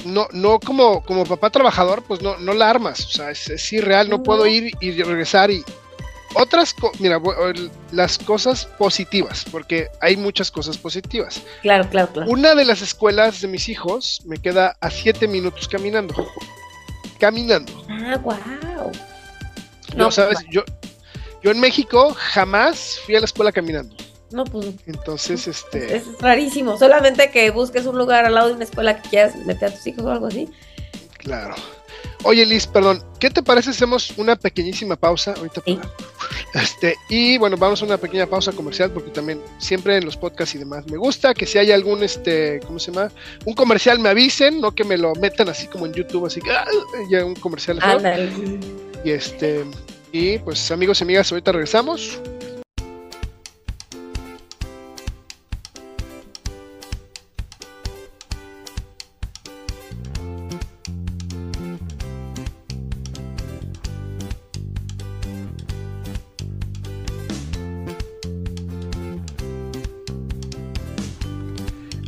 [0.06, 3.06] no, no como, como papá trabajador, pues no, no la armas.
[3.06, 5.64] O sea, es, es irreal, no puedo ir y regresar y
[6.34, 7.22] otras, mira,
[7.92, 11.44] las cosas positivas, porque hay muchas cosas positivas.
[11.62, 12.32] Claro, claro, claro.
[12.32, 16.16] Una de las escuelas de mis hijos me queda a siete minutos caminando.
[17.20, 17.72] Caminando.
[17.88, 18.92] Ah, wow.
[19.96, 20.64] No, No, sabes, pues, yo,
[21.44, 23.96] yo en México jamás fui a la escuela caminando.
[24.34, 26.78] No, pues Entonces, este, es rarísimo.
[26.78, 29.86] Solamente que busques un lugar al lado de una escuela que quieras meter a tus
[29.88, 30.50] hijos o algo así.
[31.18, 31.56] claro.
[32.26, 35.62] Oye, Liz, perdón, ¿qué te parece hacemos una pequeñísima pausa ahorita?
[35.66, 35.76] Sí.
[35.76, 40.16] para- Este, y bueno, vamos a una pequeña pausa comercial porque también siempre en los
[40.16, 43.12] podcasts y demás me gusta que si hay algún, este, ¿cómo se llama?
[43.44, 46.52] Un comercial me avisen, no que me lo metan así como en YouTube, así que
[46.52, 46.66] ah,
[47.10, 47.80] ya un comercial.
[49.04, 49.66] Y este,
[50.14, 52.20] y pues amigos y amigas, ahorita regresamos.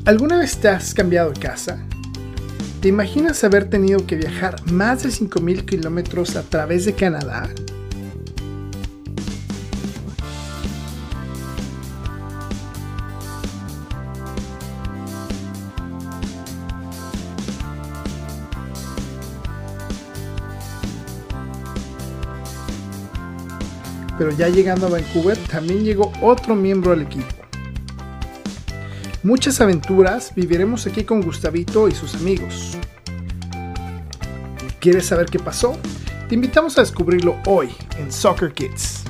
[0.05, 1.79] ¿Alguna vez te has cambiado de casa?
[2.79, 7.49] ¿Te imaginas haber tenido que viajar más de 5.000 kilómetros a través de Canadá?
[24.19, 27.34] Pero ya llegando a Vancouver también llegó otro miembro al equipo.
[29.25, 32.77] Muchas aventuras viviremos aquí con Gustavito y sus amigos.
[34.79, 35.75] ¿Quieres saber qué pasó?
[36.29, 39.04] Te invitamos a descubrirlo hoy en Soccer Kids.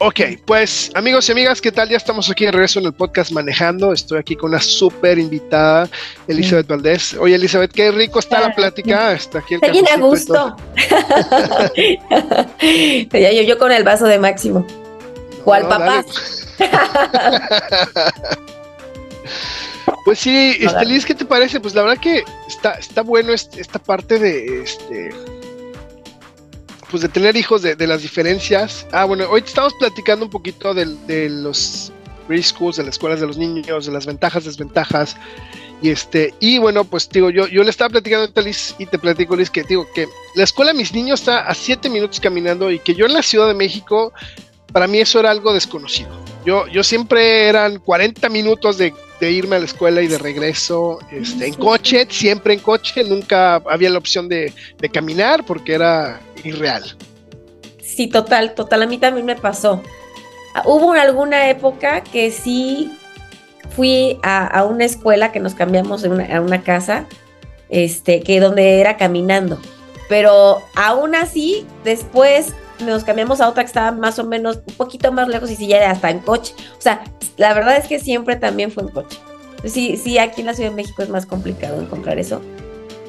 [0.00, 1.88] Ok, pues amigos y amigas, ¿qué tal?
[1.88, 3.92] Ya estamos aquí de regreso en el podcast Manejando.
[3.92, 5.88] Estoy aquí con una súper invitada,
[6.28, 7.14] Elizabeth Valdés.
[7.14, 9.12] Oye, Elizabeth, qué rico está la plática.
[9.12, 10.56] Está aquí el Está bien a gusto.
[13.12, 14.64] yo, yo con el vaso de máximo.
[15.42, 16.04] ¿Cuál no, papá?
[20.04, 21.58] pues sí, este, Liz, ¿qué te parece?
[21.58, 25.10] Pues la verdad que está, está bueno esta parte de este
[26.90, 28.86] pues de tener hijos, de, las diferencias.
[28.92, 31.92] Ah, bueno, hoy estamos platicando un poquito de, de los
[32.26, 35.16] preschools, de las escuelas de los niños, de las ventajas, desventajas.
[35.80, 38.98] Y este, y bueno, pues digo, yo, yo le estaba platicando a Liz y te
[38.98, 42.70] platico, Liz, que digo que la escuela de mis niños está a siete minutos caminando
[42.70, 44.12] y que yo en la Ciudad de México,
[44.72, 46.10] para mí eso era algo desconocido.
[46.44, 51.48] Yo, yo siempre eran 40 minutos de, irme a la escuela y de regreso este,
[51.48, 54.52] en coche, siempre en coche, nunca había la opción de,
[54.92, 56.96] caminar porque era irreal.
[57.82, 59.82] Sí, total, total, a mí también me pasó.
[60.64, 62.90] Hubo alguna época que sí
[63.74, 67.06] fui a, a una escuela que nos cambiamos una, a una casa,
[67.68, 69.60] este, que donde era caminando.
[70.08, 75.12] Pero aún así, después nos cambiamos a otra que estaba más o menos un poquito
[75.12, 76.54] más lejos y sí ya era hasta en coche.
[76.78, 77.02] O sea,
[77.36, 79.18] la verdad es que siempre también fue en coche.
[79.64, 82.40] Sí, sí, aquí en la Ciudad de México es más complicado encontrar eso.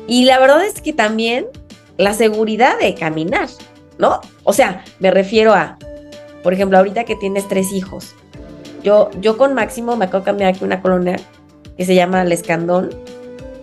[0.08, 1.46] Y la verdad es que también
[1.98, 3.48] la seguridad de caminar,
[3.98, 4.22] ¿no?
[4.44, 5.78] O sea, me refiero a,
[6.42, 8.16] por ejemplo, ahorita que tienes tres hijos.
[8.84, 11.18] Yo, yo con Máximo me acabo de cambiar aquí una colonia
[11.78, 12.90] que se llama El Escandón.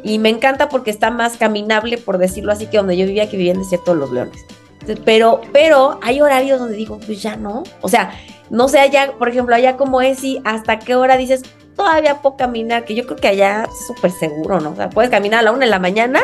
[0.05, 3.37] Y me encanta porque está más caminable, por decirlo así, que donde yo vivía, que
[3.37, 4.45] vivía en Desierto de los Leones.
[4.95, 7.65] Pero, pero hay horarios donde digo, pues ya no.
[7.81, 8.13] O sea,
[8.51, 11.43] no sé allá, por ejemplo, allá como es y hasta qué hora dices,
[11.75, 14.71] todavía puedo caminar, que yo creo que allá es súper seguro, ¿no?
[14.71, 16.23] O sea, puedes caminar a la una de la mañana.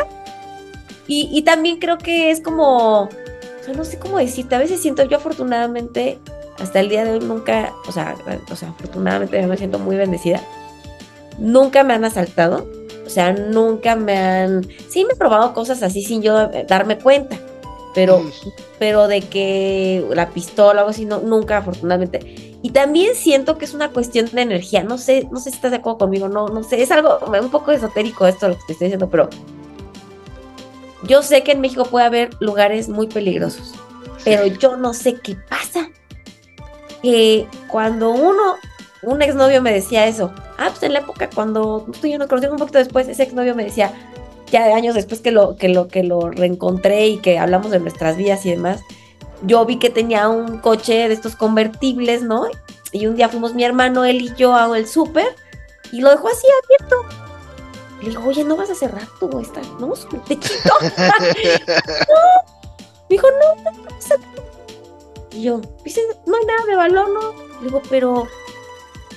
[1.07, 3.09] Y, y también creo que es como, o
[3.63, 6.19] sea, no sé cómo decirte, a veces siento yo afortunadamente,
[6.59, 8.15] hasta el día de hoy nunca, o sea,
[8.49, 10.41] o sea, afortunadamente me siento muy bendecida.
[11.39, 12.67] Nunca me han asaltado,
[13.05, 17.37] o sea, nunca me han, sí me he probado cosas así sin yo darme cuenta
[17.93, 18.23] pero,
[18.79, 22.59] pero de que la pistola o algo así, no, nunca afortunadamente.
[22.61, 25.71] Y también siento que es una cuestión de energía, no sé, no sé si estás
[25.71, 28.73] de acuerdo conmigo, no, no sé, es algo un poco esotérico esto lo que te
[28.73, 29.29] estoy diciendo, pero
[31.03, 33.73] yo sé que en México puede haber lugares muy peligrosos,
[34.23, 35.89] pero yo no sé qué pasa.
[37.01, 38.55] Que cuando uno,
[39.01, 42.29] un exnovio me decía eso, ah, pues en la época cuando tú y yo nos
[42.29, 43.91] conocimos un poquito después, ese exnovio me decía,
[44.53, 48.17] ya años después que lo, que lo, que lo reencontré y que hablamos de nuestras
[48.17, 48.81] vidas y demás,
[49.41, 52.45] yo vi que tenía un coche de estos convertibles, ¿no?
[52.91, 55.35] Y un día fuimos mi hermano, él y yo a el súper
[55.91, 57.03] y lo dejó así abierto.
[58.03, 59.59] Le digo, oye, ¿no vas a cerrar tu esta?
[59.79, 60.69] No, su techito.
[60.81, 62.43] no.
[63.09, 63.87] Me dijo, no, no, no,
[65.31, 67.31] Y yo, dice, no hay nada de valor, ¿no?
[67.59, 68.27] Le digo, pero,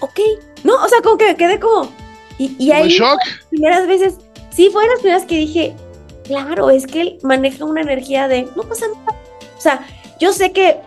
[0.01, 0.21] ok.
[0.65, 1.91] No, o sea, como que me quedé como...
[2.39, 3.19] Y, y ahí, shock?
[3.49, 4.19] primeras veces,
[4.57, 5.77] sí fue de las primeras que dije,
[6.25, 9.19] claro, es que él maneja una energía de, no pasa nada.
[9.57, 9.87] O sea,
[10.19, 10.79] yo sé que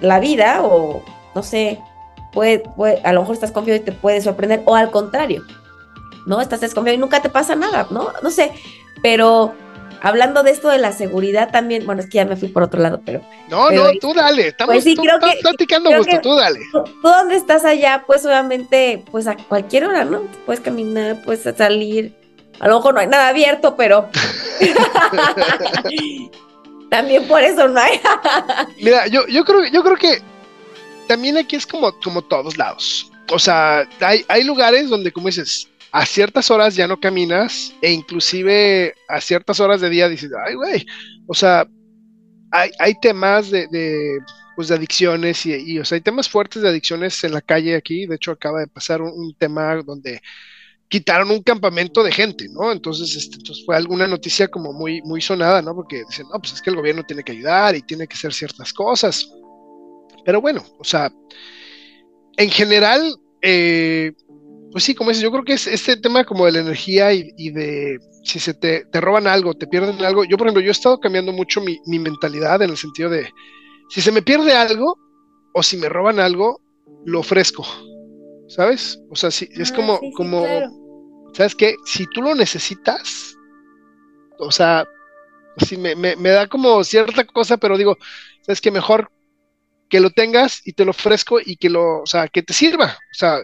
[0.00, 1.02] la vida, o
[1.34, 1.80] no sé,
[2.32, 2.64] puede,
[3.04, 5.44] a lo mejor estás confiado y te puede sorprender, o al contrario,
[6.26, 6.40] ¿no?
[6.40, 8.12] Estás desconfiado y nunca te pasa nada, ¿no?
[8.22, 8.52] No sé,
[9.02, 9.54] pero
[10.02, 12.80] hablando de esto de la seguridad también, bueno, es que ya me fui por otro
[12.80, 13.22] lado, pero...
[13.48, 16.58] No, no, tú dale, estamos pues sí, creo que, platicando gusto, tú dale.
[16.72, 20.22] Tú, donde estás allá, pues obviamente, pues a cualquier hora, ¿no?
[20.44, 22.25] Puedes caminar, puedes salir,
[22.58, 24.08] a lo mejor no hay nada abierto, pero
[26.90, 28.00] también por eso no hay.
[28.80, 30.22] Mira, yo, yo creo, yo creo que
[31.06, 33.10] también aquí es como, como todos lados.
[33.30, 37.92] O sea, hay, hay lugares donde, como dices, a ciertas horas ya no caminas e
[37.92, 40.86] inclusive a ciertas horas de día dices, ay, güey,
[41.26, 41.66] o sea,
[42.50, 44.18] hay, hay temas de, de,
[44.54, 48.06] pues, de adicciones y, o sea, hay temas fuertes de adicciones en la calle aquí.
[48.06, 50.20] De hecho, acaba de pasar un tema donde
[50.88, 52.70] quitaron un campamento de gente, ¿no?
[52.72, 55.74] Entonces, este, entonces fue alguna noticia como muy, muy sonada, ¿no?
[55.74, 58.32] Porque dicen, no, pues es que el gobierno tiene que ayudar y tiene que hacer
[58.32, 59.28] ciertas cosas.
[60.24, 61.10] Pero bueno, o sea,
[62.36, 64.12] en general, eh,
[64.70, 67.50] pues sí, como dices, yo creo que es este tema como de la energía y,
[67.50, 70.24] de si se te, te, roban algo, te pierden algo.
[70.24, 73.30] Yo, por ejemplo, yo he estado cambiando mucho mi, mentalidad en el sentido de
[73.88, 74.98] si se me pierde algo
[75.54, 76.60] o si me roban algo,
[77.04, 77.64] lo ofrezco.
[78.48, 79.00] ¿Sabes?
[79.10, 80.44] O sea, si, es ah, como, como,
[81.34, 81.76] ¿sabes qué?
[81.84, 83.36] Si tú lo necesitas,
[84.38, 84.86] o sea,
[85.58, 87.96] sí me, me, me, da como cierta cosa, pero digo,
[88.42, 88.70] ¿sabes qué?
[88.70, 89.10] Mejor
[89.88, 92.86] que lo tengas y te lo ofrezco y que lo, o sea, que te sirva.
[92.86, 93.40] O sea,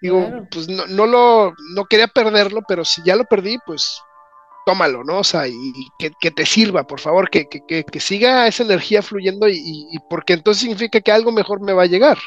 [0.00, 4.00] digo, pues no, no lo, no quería perderlo, pero si ya lo perdí, pues
[4.66, 5.18] tómalo, ¿no?
[5.18, 5.54] O sea, y,
[5.98, 10.34] que, te sirva, por favor, que, que, que siga esa energía fluyendo y, y, porque
[10.34, 12.18] entonces significa que algo mejor me va a llegar.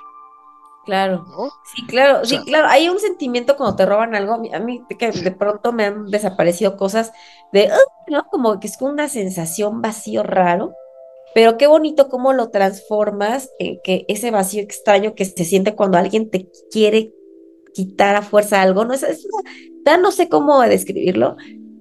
[0.86, 1.26] Claro.
[1.74, 2.68] Sí, claro, sí, claro.
[2.70, 4.34] Hay un sentimiento cuando te roban algo.
[4.34, 7.12] A mí que de pronto me han desaparecido cosas
[7.54, 7.70] de,
[8.08, 8.26] ¿no?
[8.30, 10.74] Como que es una sensación vacío raro.
[11.34, 15.98] Pero qué bonito cómo lo transformas en que ese vacío extraño que se siente cuando
[15.98, 17.12] alguien te quiere
[17.74, 19.28] quitar a fuerza algo, no es,
[20.00, 21.38] no sé cómo describirlo,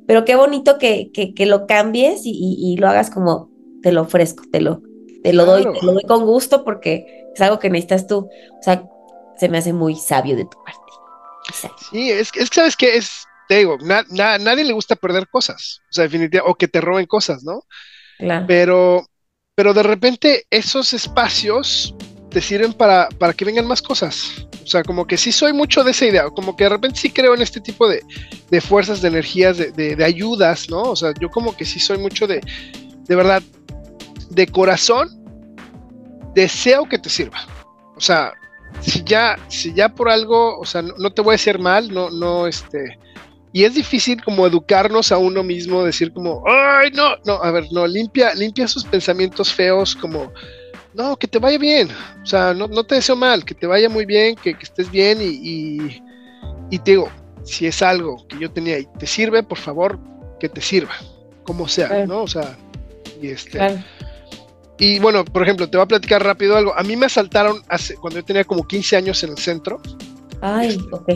[0.07, 3.51] pero qué bonito que, que, lo cambies y, lo hagas como
[3.83, 4.81] te lo ofrezco, te lo,
[5.23, 8.29] te lo doy, te lo doy con gusto porque es algo que necesitas tú.
[8.59, 8.89] O sea,
[9.37, 10.81] se me hace muy sabio de tu parte.
[11.91, 13.77] Sí, es, que sabes que es, te digo,
[14.11, 17.65] nadie le gusta perder cosas, o sea, definitivamente, o que te roben cosas, ¿no?
[18.19, 18.47] Claro.
[18.47, 19.07] Pero
[19.55, 21.95] pero de repente esos espacios
[22.31, 24.47] te sirven para, para, que vengan más cosas.
[24.63, 27.11] O sea, como que sí soy mucho de esa idea, como que de repente sí
[27.11, 28.03] creo en este tipo de,
[28.51, 30.83] de fuerzas, de energías, de, de, ayudas, ¿no?
[30.83, 32.41] O sea, yo como que sí soy mucho de,
[33.07, 33.43] de verdad,
[34.31, 35.09] de corazón,
[36.35, 37.45] deseo que te sirva.
[37.97, 38.33] O sea,
[38.81, 41.93] si ya, si ya por algo, o sea, no, no te voy a decir mal,
[41.93, 42.99] no, no, este,
[43.53, 47.67] y es difícil como educarnos a uno mismo, decir como, ay, no, no, a ver,
[47.71, 50.33] no, limpia, limpia sus pensamientos feos como,
[50.95, 51.89] no, que te vaya bien,
[52.23, 55.19] o sea, no, no te deseo mal, que te vaya muy bien, que, estés bien
[55.21, 56.01] y,
[56.71, 57.11] y, te digo,
[57.45, 59.99] si es algo que yo tenía y te sirve, por favor,
[60.41, 60.95] que te sirva,
[61.45, 62.23] como sea, ¿no?
[62.23, 62.57] O sea,
[63.21, 63.59] y este...
[64.79, 66.75] Y bueno, por ejemplo, te voy a platicar rápido algo.
[66.77, 69.81] A mí me asaltaron hace, cuando yo tenía como 15 años en el centro.
[70.41, 71.09] Ay, este, ok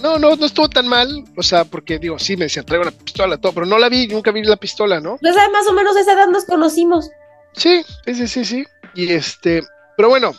[0.00, 2.90] no, no, no estuvo tan mal, o sea, porque digo, sí, me decían, traigo una
[2.90, 5.18] pistola, todo, pero no la vi, nunca vi la pistola, ¿no?
[5.20, 7.10] Pues más o menos esa edad nos conocimos.
[7.52, 9.62] Sí, sí, sí, sí, y este,
[9.96, 10.32] pero bueno,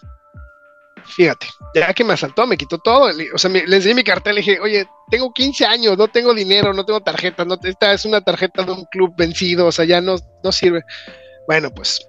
[1.05, 4.41] fíjate, ya que me asaltó, me quitó todo, o sea, le enseñé mi cartel, le
[4.41, 8.21] dije, oye, tengo 15 años, no tengo dinero, no tengo tarjeta, no, esta es una
[8.21, 10.83] tarjeta de un club vencido, o sea, ya no, no sirve.
[11.47, 11.99] Bueno, pues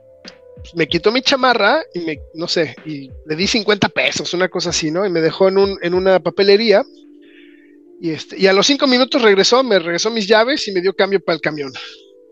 [0.75, 4.71] me quitó mi chamarra y me, no sé, y le di 50 pesos, una cosa
[4.71, 5.05] así, ¿no?
[5.05, 6.85] Y me dejó en, un, en una papelería
[8.03, 10.93] y, este, y a los cinco minutos regresó, me regresó mis llaves y me dio
[10.93, 11.73] cambio para el camión.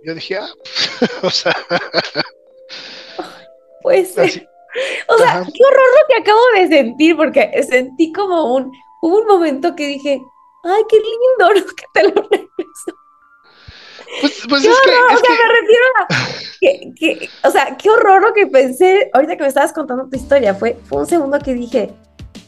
[0.05, 0.51] Yo dije, ah,
[1.23, 1.55] o sea.
[3.83, 4.15] Pues.
[5.09, 8.71] O sea, qué horror lo que acabo de sentir, porque sentí como un.
[9.03, 10.21] Hubo un momento que dije,
[10.63, 11.75] ay, qué lindo, ¿no?
[11.75, 12.95] Que te lo regreso.
[14.21, 18.33] Pues, pues es que, o sea, me refiero a que, o sea, qué horror lo
[18.33, 20.55] que pensé ahorita que me estabas contando tu historia.
[20.55, 21.95] Fue, fue un segundo que dije,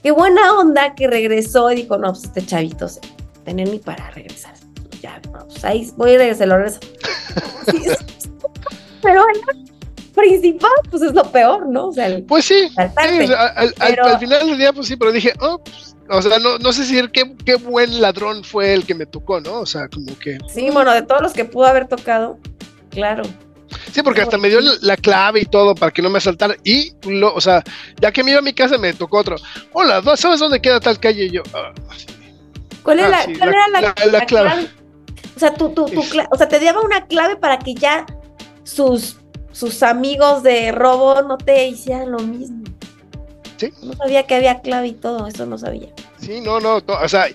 [0.02, 3.00] Qué buena onda que regresó y dijo, no, pues este chavito se
[3.44, 4.52] tener ni para regresar.
[5.00, 6.80] Ya, pues ahí voy a regresar, lo regreso.
[9.02, 9.40] pero el
[10.12, 11.88] principal, pues es lo peor, ¿no?
[11.88, 12.90] O sea, pues sí, al,
[14.18, 16.96] final del día, pues sí, pero dije, oh, pues, o sea, no, no sé si
[17.08, 19.60] qué, qué buen ladrón fue el que me tocó, ¿no?
[19.60, 20.38] O sea, como que...
[20.52, 22.38] Sí, bueno, de todos los que pudo haber tocado,
[22.90, 23.22] claro.
[23.90, 26.56] Sí, porque hasta me dio la clave y todo para que no me asaltara.
[26.64, 27.62] Y, lo, o sea,
[28.00, 29.36] ya que me iba a mi casa, me tocó otro.
[29.72, 31.24] Hola, ¿sabes dónde queda tal calle?
[31.24, 31.72] Y yo, ah,
[32.82, 34.68] ¿Cuál, ah, era la, clave?
[35.36, 38.06] O sea, tú, tú, o sea, te daba una clave para que ya
[38.64, 39.16] sus,
[39.52, 42.64] sus amigos de robo no te hicieran lo mismo.
[43.62, 43.72] Sí.
[43.82, 45.88] No sabía que había clave y todo, eso no sabía.
[46.18, 47.26] Sí, no, no, o sea,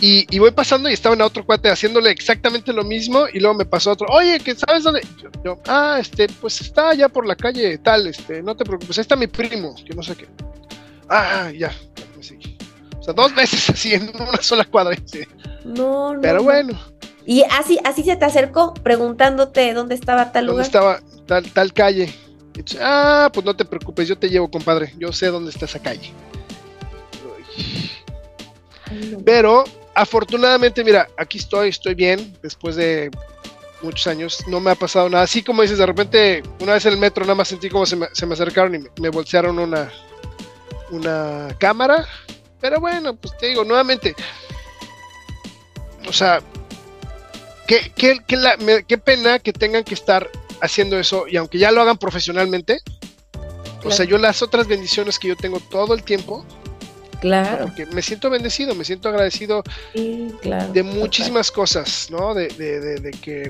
[0.00, 3.64] y, voy pasando y estaba en otro cuate haciéndole exactamente lo mismo y luego me
[3.64, 5.00] pasó otro, oye, que sabes dónde?
[5.42, 9.02] Yo, ah, este, pues está allá por la calle tal, este, no te preocupes, ahí
[9.02, 10.28] está mi primo, que no sé qué.
[11.08, 11.72] Ah, ya,
[12.16, 12.58] me seguí.
[12.98, 14.94] O sea, dos veces así en una sola cuadra.
[15.64, 16.20] No, no.
[16.20, 16.78] Pero bueno.
[17.24, 20.66] Y así, así se te acercó preguntándote dónde estaba tal lugar.
[20.70, 22.12] ¿Dónde estaba tal, tal calle?
[22.80, 24.92] Ah, pues no te preocupes, yo te llevo, compadre.
[24.98, 26.12] Yo sé dónde está esa calle.
[29.24, 33.10] Pero afortunadamente, mira, aquí estoy, estoy bien, después de
[33.82, 35.24] muchos años, no me ha pasado nada.
[35.24, 37.96] Así como dices, de repente, una vez en el metro nada más sentí como se
[37.96, 39.90] me, acercaron y me, me, bolsearon una,
[40.90, 42.06] una cámara.
[42.60, 44.14] Pero bueno, pues te digo, nuevamente,
[46.08, 46.40] o sea,
[47.66, 48.20] qué, qué,
[48.86, 50.28] qué, pena que tengan que estar
[50.62, 52.80] haciendo eso y aunque ya lo hagan profesionalmente,
[53.84, 56.44] o sea, yo las otras bendiciones que yo tengo todo el tiempo,
[57.20, 57.66] Claro.
[57.66, 59.62] Porque me siento bendecido, me siento agradecido
[59.94, 60.72] Sí, claro.
[60.72, 62.34] de muchísimas cosas, ¿no?
[62.34, 63.48] De, de- de- de que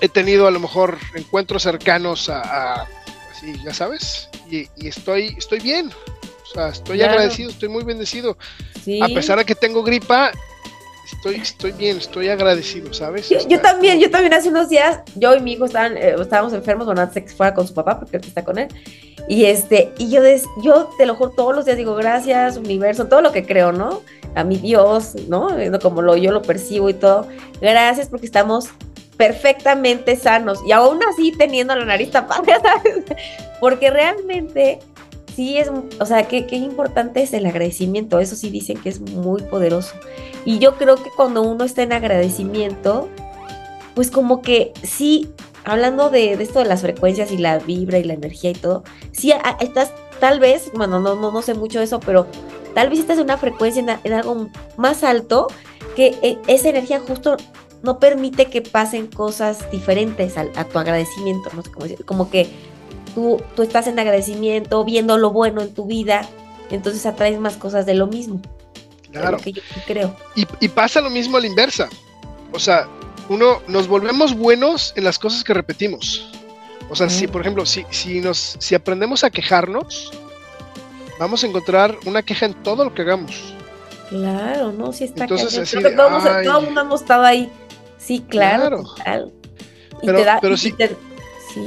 [0.00, 2.88] he tenido a lo mejor encuentros cercanos a, a-
[3.30, 5.88] así, ya sabes, y, y estoy, estoy bien.
[6.42, 8.36] O sea, estoy agradecido, estoy muy bendecido.
[8.84, 9.00] Sí.
[9.00, 10.32] A pesar de que tengo gripa,
[11.16, 13.28] estoy, estoy bien, estoy agradecido, ¿sabes?
[13.28, 16.52] Yo, yo también, yo también hace unos días, yo y mi hijo estaban, eh, estábamos
[16.52, 18.68] enfermos, bueno, antes que fuera con su papá, porque ahorita está con él.
[19.28, 23.06] Y este, y yo, des- yo te lo juro, todos los días digo, gracias, universo,
[23.06, 24.02] todo lo que creo, ¿no?
[24.34, 25.56] A mi Dios, ¿no?
[25.58, 27.26] Eh, Como lo, yo lo percibo y todo.
[27.60, 28.68] Gracias porque estamos
[29.16, 33.04] perfectamente sanos y aún así teniendo la nariz tapada, ¿sabes?
[33.60, 34.80] Porque realmente
[35.34, 35.70] sí es,
[36.00, 39.94] o sea, qué, qué importante es el agradecimiento, eso sí dicen que es muy poderoso.
[40.44, 43.08] Y yo creo que cuando uno está en agradecimiento,
[43.94, 45.30] pues como que sí,
[45.64, 49.32] hablando de, esto de las frecuencias y la vibra y la energía y todo, sí
[49.32, 52.26] a- a- estás tal vez, bueno, no, no, sé mucho de eso, pero
[52.74, 55.48] tal vez estás en una frecuencia, en, a- algo más alto,
[55.96, 57.36] que eh, esa energía justo
[57.82, 62.30] no permite que pasen cosas diferentes al- a, tu agradecimiento, no sé cómo decir, como
[62.30, 62.48] que
[63.14, 66.28] tú, tú estás en agradecimiento, viendo lo bueno en tu vida,
[66.70, 68.40] entonces atraes más cosas de lo mismo,
[69.12, 69.32] claro.
[69.32, 70.16] lo que yo creo.
[70.34, 71.88] Y, y pasa lo mismo a la inversa.
[72.52, 72.88] O sea,
[73.28, 76.30] uno nos volvemos buenos en las cosas que repetimos.
[76.90, 80.12] O sea, si por ejemplo, si, si nos, si aprendemos a quejarnos,
[81.18, 83.54] vamos a encontrar una queja en todo lo que hagamos.
[84.10, 86.44] Claro, no, sí está Entonces, así de, todo, hemos- ay.
[86.46, 87.50] todo el mundo hemos estado ahí.
[87.98, 89.32] Sí, claro, Claro.
[90.02, 90.88] Y Pero- te da, pero y sí- te-
[91.54, 91.62] sí.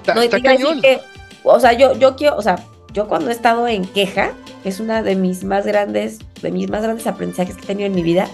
[0.00, 0.80] Está, No, está cañón.
[0.80, 1.00] que,
[1.42, 2.56] o sea, yo, yo quiero, o sea,
[2.92, 4.32] yo cuando he estado en queja,
[4.62, 7.86] que es una de mis más grandes, de mis más grandes aprendizajes que he tenido
[7.86, 8.28] en mi vida,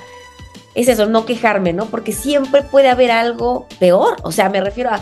[0.74, 1.86] es eso, no quejarme, ¿no?
[1.86, 4.16] Porque siempre puede haber algo peor.
[4.22, 5.00] O sea, me refiero a,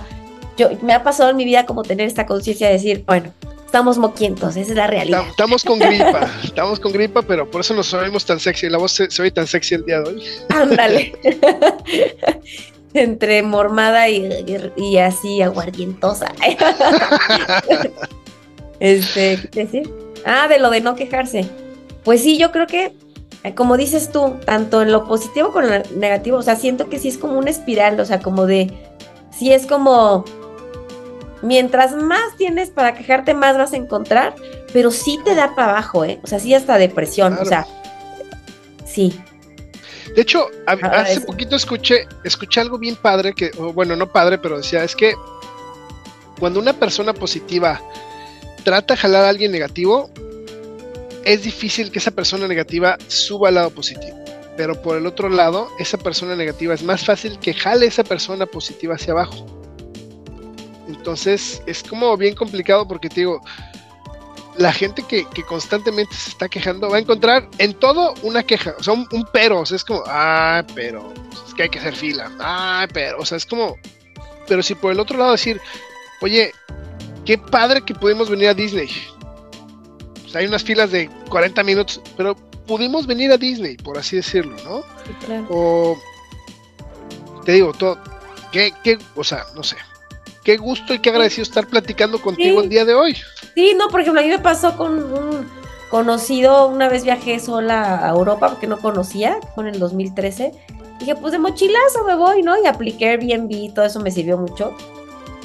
[0.57, 3.33] yo, me ha pasado en mi vida como tener esta conciencia de decir, bueno,
[3.67, 5.25] estamos moquientos, esa es la realidad.
[5.29, 8.69] Estamos con gripa, estamos con gripa, pero por eso nos oímos tan sexy.
[8.69, 10.23] La voz se, se oye tan sexy el día de hoy.
[10.49, 11.13] Ándale.
[12.95, 14.29] Entre mormada y,
[14.77, 16.33] y- así aguardientosa.
[18.81, 19.91] este, ¿qué decir?
[20.25, 21.49] Ah, de lo de no quejarse.
[22.05, 22.95] Pues sí, yo creo que,
[23.43, 26.89] eh, como dices tú, tanto en lo positivo como en lo negativo, o sea, siento
[26.89, 28.73] que sí es como una espiral, o sea, como de,
[29.37, 30.25] sí es como,
[31.43, 34.35] mientras más tienes para quejarte, más vas a encontrar,
[34.73, 36.21] pero sí te da para abajo, ¿eh?
[36.23, 37.67] O sea, sí hasta depresión, o sea,
[38.85, 39.19] sí.
[40.15, 44.39] De hecho, a- Ah, hace poquito escuché, escuché algo bien padre, que, bueno, no padre,
[44.39, 45.15] pero decía, es que
[46.39, 47.81] cuando una persona positiva
[48.65, 50.11] trata de jalar a alguien negativo,
[51.25, 54.17] es difícil que esa persona negativa suba al lado positivo.
[54.57, 58.05] Pero por el otro lado, esa persona negativa es más fácil que jale a esa
[58.05, 59.47] persona positiva hacia abajo.
[60.87, 63.41] Entonces, es como bien complicado porque te digo,
[64.57, 68.75] la gente que, que constantemente se está quejando va a encontrar en todo una queja,
[68.79, 71.13] o sea, un, un pero, o sea, es como, ah, pero,
[71.47, 73.77] es que hay que hacer fila, ah, pero, o sea, es como,
[74.47, 75.61] pero si por el otro lado decir,
[76.21, 76.53] oye,
[77.25, 78.89] qué padre que pudimos venir a Disney.
[80.25, 82.37] O sea, hay unas filas de 40 minutos, pero
[82.67, 84.83] pudimos venir a Disney, por así decirlo, ¿no?
[85.05, 85.47] sí, claro.
[85.51, 85.99] O
[87.45, 87.99] te digo, todo,
[88.53, 89.77] qué, qué, o sea, no sé,
[90.45, 92.65] qué gusto y qué agradecido estar platicando contigo Sí.
[92.65, 93.17] el día de hoy.
[93.55, 95.49] Sí, no, por ejemplo, a mí me pasó con un
[95.91, 100.53] conocido, una vez viajé sola a Europa porque no conocía, fue en el 2013.
[101.01, 102.61] Dije, pues de mochilazo me voy, ¿no?
[102.63, 104.77] Y apliqué Airbnb, todo eso me sirvió mucho.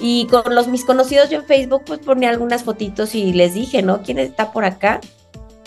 [0.01, 3.81] Y con los mis conocidos yo en Facebook, pues ponía algunas fotitos y les dije,
[3.81, 4.01] ¿no?
[4.01, 5.01] ¿Quién está por acá?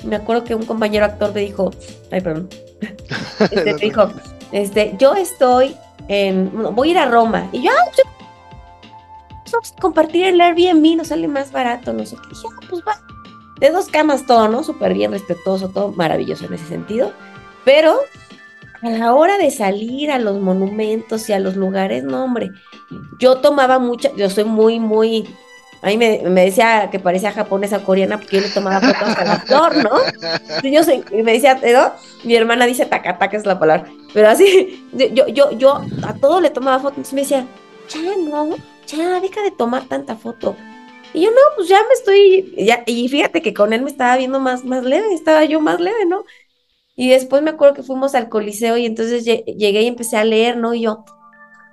[0.05, 1.70] Me acuerdo que un compañero actor me dijo,
[2.11, 2.49] ay, perdón,
[3.41, 4.11] este, me dijo,
[4.51, 5.76] este, yo estoy
[6.09, 7.49] en, voy a ir a Roma.
[7.53, 7.91] Y yo, ah,
[9.55, 12.28] a compartir el Airbnb, nos sale más barato, no sé qué.
[12.30, 13.00] Dije, ah, pues va.
[13.59, 14.64] De dos camas todo, ¿no?
[14.64, 17.12] Súper bien, respetuoso, todo maravilloso en ese sentido.
[17.64, 17.96] Pero
[18.82, 22.50] a la hora de salir a los monumentos y a los lugares, no, hombre,
[23.18, 25.28] yo tomaba mucha, yo soy muy, muy,
[25.82, 29.82] a mí me, decía que parecía japonesa coreana porque yo le tomaba fotos hasta la
[29.82, 29.90] ¿no?
[30.61, 31.92] Sí, Yo soy, y me decía, ¿no?
[32.24, 36.40] Mi hermana dice taca, taca es la palabra, pero así, yo, yo, yo a todo
[36.40, 37.46] le tomaba fotos, entonces me decía,
[37.88, 38.57] ya no,
[38.87, 40.57] ya, deja de tomar tanta foto.
[41.14, 44.16] Y yo, no, pues ya me estoy, ya, y fíjate que con él me estaba
[44.16, 46.24] viendo más, más leve, estaba yo más leve, ¿no?
[46.97, 50.24] Y después me acuerdo que fuimos al Coliseo y entonces lle- llegué y empecé a
[50.24, 50.74] leer, ¿no?
[50.74, 51.05] Y yo,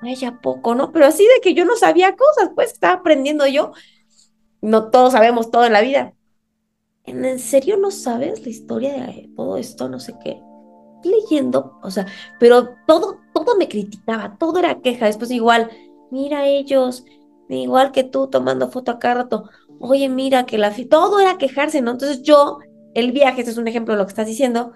[0.02, 0.92] ay, ya poco, ¿no?
[0.94, 3.74] Pero así de que yo no sabía cosas, pues estaba aprendiendo yo.
[4.62, 6.14] No todos sabemos todo en la vida.
[7.06, 9.90] ¿En en serio no sabes la historia de todo esto?
[9.90, 10.42] No sé qué.
[11.04, 12.08] Leyendo, o sea,
[12.40, 15.06] pero todo, todo me criticaba, todo era queja.
[15.08, 15.72] Después igual,
[16.12, 17.06] mira ellos,
[17.50, 19.50] igual que tú tomando foto a cada rato.
[19.80, 21.92] Oye, mira que la fi-", todo era quejarse, ¿no?
[21.92, 22.60] Entonces yo
[22.94, 24.74] el viaje, este es un ejemplo de lo que estás diciendo,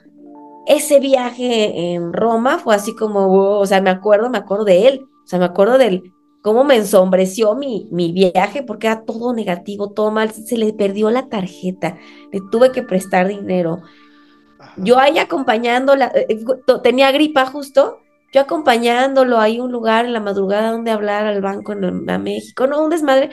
[0.65, 5.01] ese viaje en Roma fue así como, o sea, me acuerdo, me acuerdo de él,
[5.23, 6.03] o sea, me acuerdo del
[6.41, 11.09] cómo me ensombreció mi, mi viaje porque era todo negativo, todo mal, se le perdió
[11.09, 11.97] la tarjeta,
[12.31, 13.81] le tuve que prestar dinero.
[14.77, 16.45] Yo ahí acompañándola, eh, eh,
[16.81, 17.99] tenía gripa justo,
[18.33, 22.65] yo acompañándolo ahí un lugar en la madrugada donde hablar al banco en, a México,
[22.67, 23.29] no, un desmadre.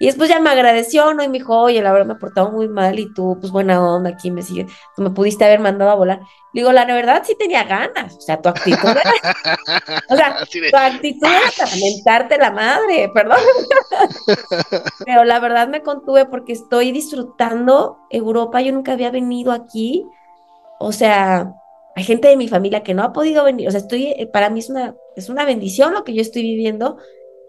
[0.00, 1.24] Y después ya me agradeció, ¿no?
[1.24, 3.82] Y me dijo, oye, la verdad me he portado muy mal y tú, pues buena
[3.82, 6.20] onda, aquí me sigue, tú me pudiste haber mandado a volar.
[6.52, 9.02] Le digo, la verdad sí tenía ganas, o sea, tu actitud era,
[10.08, 10.36] o sea,
[10.70, 13.38] tu actitud era para mentarte la madre, perdón.
[15.04, 20.06] Pero la verdad me contuve porque estoy disfrutando Europa, yo nunca había venido aquí,
[20.78, 21.52] o sea,
[21.98, 24.50] hay gente de mi familia que no ha podido venir, o sea, estoy, eh, para
[24.50, 26.96] mí es una, es una bendición lo que yo estoy viviendo,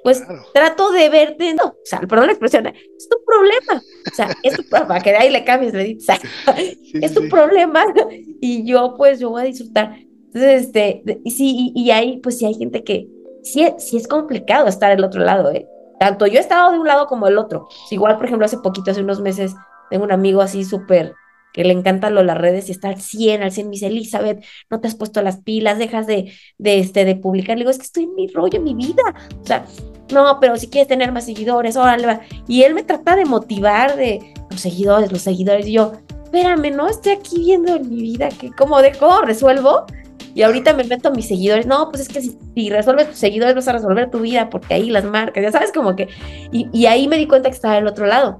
[0.03, 0.23] pues
[0.55, 4.55] trato de verte, no, o sea, perdón la expresión, es tu problema, o sea, es
[4.55, 6.19] tu problema, que de ahí le cambies, le dices,
[6.95, 7.85] es tu problema,
[8.41, 9.95] y yo pues yo voy a disfrutar.
[10.25, 13.07] Entonces, este, y sí, y, ahí pues sí hay gente que,
[13.43, 15.67] sí, sí es complicado estar del otro lado, ¿eh?
[15.99, 17.67] Tanto yo he estado de un lado como del otro.
[17.91, 19.53] igual, por ejemplo, hace poquito, hace unos meses,
[19.91, 21.13] tengo un amigo así súper,
[21.59, 24.41] que le encantan lo, las redes y está al 100, al 100, me dice, Elizabeth,
[24.69, 27.57] no te has puesto las pilas, dejas de, de, este, de publicar.
[27.57, 29.03] Le digo, es que estoy en mi rollo, en mi vida.
[29.43, 29.65] O sea,
[30.09, 32.21] no, pero si quieres tener más seguidores, órale.
[32.47, 35.67] Y él me trata de motivar de los seguidores, los seguidores.
[35.67, 35.91] Y yo,
[36.23, 38.93] espérame, no estoy aquí viendo en mi vida que cómo de
[39.25, 39.85] resuelvo.
[40.33, 41.65] Y ahorita me meto a mis seguidores.
[41.65, 44.89] No, pues es que si, resuelves tus seguidores vas a resolver tu vida porque ahí
[44.91, 46.07] las marcas, ya sabes, como que.
[46.53, 48.39] Y, y ahí me di cuenta que estaba del otro lado.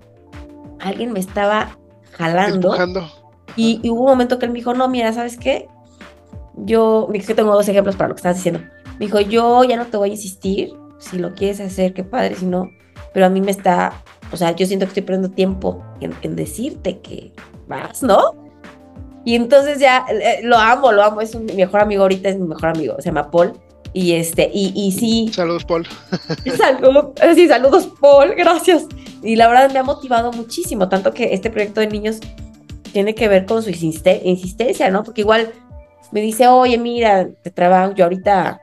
[0.80, 1.78] Alguien me estaba
[2.20, 2.76] jalando.
[3.56, 5.68] Y, y, hubo un momento que él me dijo, no, mira, ¿sabes qué?
[6.56, 8.62] Yo, es que tengo dos ejemplos para lo que estás diciendo.
[9.00, 12.36] Me dijo, yo ya no te voy a insistir si lo quieres hacer, qué padre,
[12.36, 12.70] si no,
[13.14, 13.94] pero a mí me está,
[14.32, 17.32] o sea, yo siento que estoy perdiendo tiempo en, decirte que
[17.68, 18.36] vas, ¿no?
[19.24, 22.38] Y entonces ya eh, lo amo, lo amo, es un, mi mejor amigo ahorita, es
[22.38, 23.54] mi mejor amigo, se llama Paul.
[23.94, 25.32] Y este, y, y sí.
[25.34, 25.88] Saludos, Paul.
[26.58, 28.86] Saludos, sí, saludos, Paul, gracias.
[29.24, 32.20] Y la verdad me ha motivado muchísimo, tanto que este proyecto de niños
[32.92, 35.04] tiene que ver con su insistencia, ¿no?
[35.04, 35.52] Porque igual
[36.12, 38.62] me dice, oye, mira, te trabajo, yo ahorita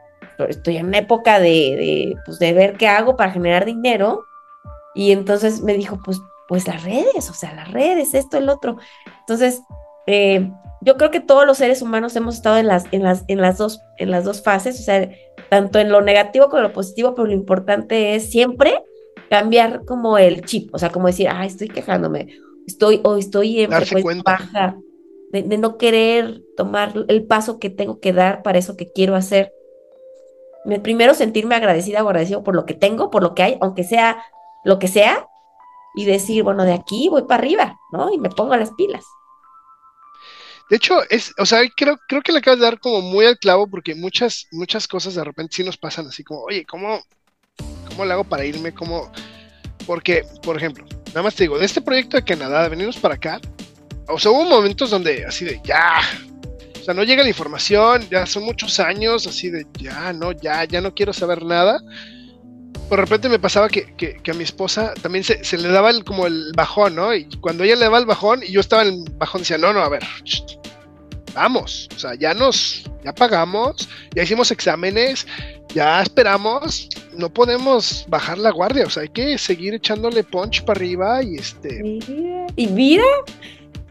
[0.49, 4.25] estoy en una época de, pues, de ver qué hago para generar dinero.
[4.95, 8.79] Y entonces me dijo, pues, pues las redes, o sea, las redes, esto, el otro.
[9.21, 9.61] Entonces,
[10.07, 10.51] eh,
[10.83, 13.59] yo creo que todos los seres humanos hemos estado en las, en las, en las
[13.59, 15.11] dos, en las dos fases, o sea,
[15.49, 18.83] tanto en lo negativo como en lo positivo, pero lo importante es siempre
[19.31, 22.29] cambiar como el chip, o sea, como decir, ah, estoy quejándome,
[22.67, 24.77] estoy, o estoy en frecuencia baja,
[25.33, 29.17] de, de, no querer tomar el paso que tengo que dar para eso que quiero
[29.17, 29.53] hacer
[30.83, 34.25] primero sentirme agradecida o agradecido por lo que tengo, por lo que hay, aunque sea
[34.65, 35.29] lo que sea,
[35.95, 38.13] y decir, bueno, de aquí voy para arriba, ¿no?
[38.13, 39.05] Y me pongo las pilas.
[40.71, 43.39] De hecho, es, o sea, creo, creo que le acabas de dar como muy al
[43.39, 47.01] clavo porque muchas, muchas cosas de repente sí nos pasan así como, oye, ¿cómo,
[47.89, 48.73] cómo le hago para irme?
[48.73, 49.11] ¿Cómo?
[49.87, 53.15] Porque, por ejemplo, nada más te digo, de este proyecto de Canadá, de venirnos para
[53.15, 53.41] acá,
[54.09, 56.01] o sea, hubo momentos donde así de, ya,
[56.87, 60.81] sea, no llega la información, ya son muchos años así de, ya, no, ya, ya
[60.81, 61.81] no quiero saber nada.
[62.89, 66.53] Por repente me pasaba que, a mi esposa también se, le daba el, como el
[66.55, 67.15] bajón, ¿no?
[67.15, 69.73] Y cuando ella le daba el bajón y yo estaba en el bajón, decía, no,
[69.73, 70.05] no, a ver,
[71.35, 75.27] vamos, o sea, ya nos, ya pagamos, ya hicimos exámenes,
[75.75, 80.79] ya esperamos, no podemos bajar la guardia, o sea, hay que seguir echándole punch para
[80.79, 81.83] arriba y este...
[82.57, 83.05] Y mira,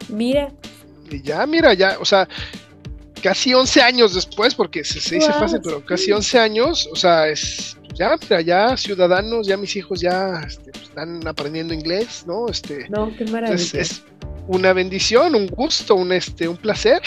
[0.08, 0.52] mira.
[1.10, 2.26] Y ya, mira, ya, o sea,
[3.22, 7.76] casi 11 años después, porque se, dice fácil, pero casi 11 años, o sea, es
[7.98, 12.48] ya, ya ciudadanos, ya mis hijos ya este, están aprendiendo inglés, ¿no?
[12.48, 13.80] Este, no, qué maravilla.
[13.80, 14.02] Es,
[14.48, 17.02] una bendición, un gusto, un, este, un placer.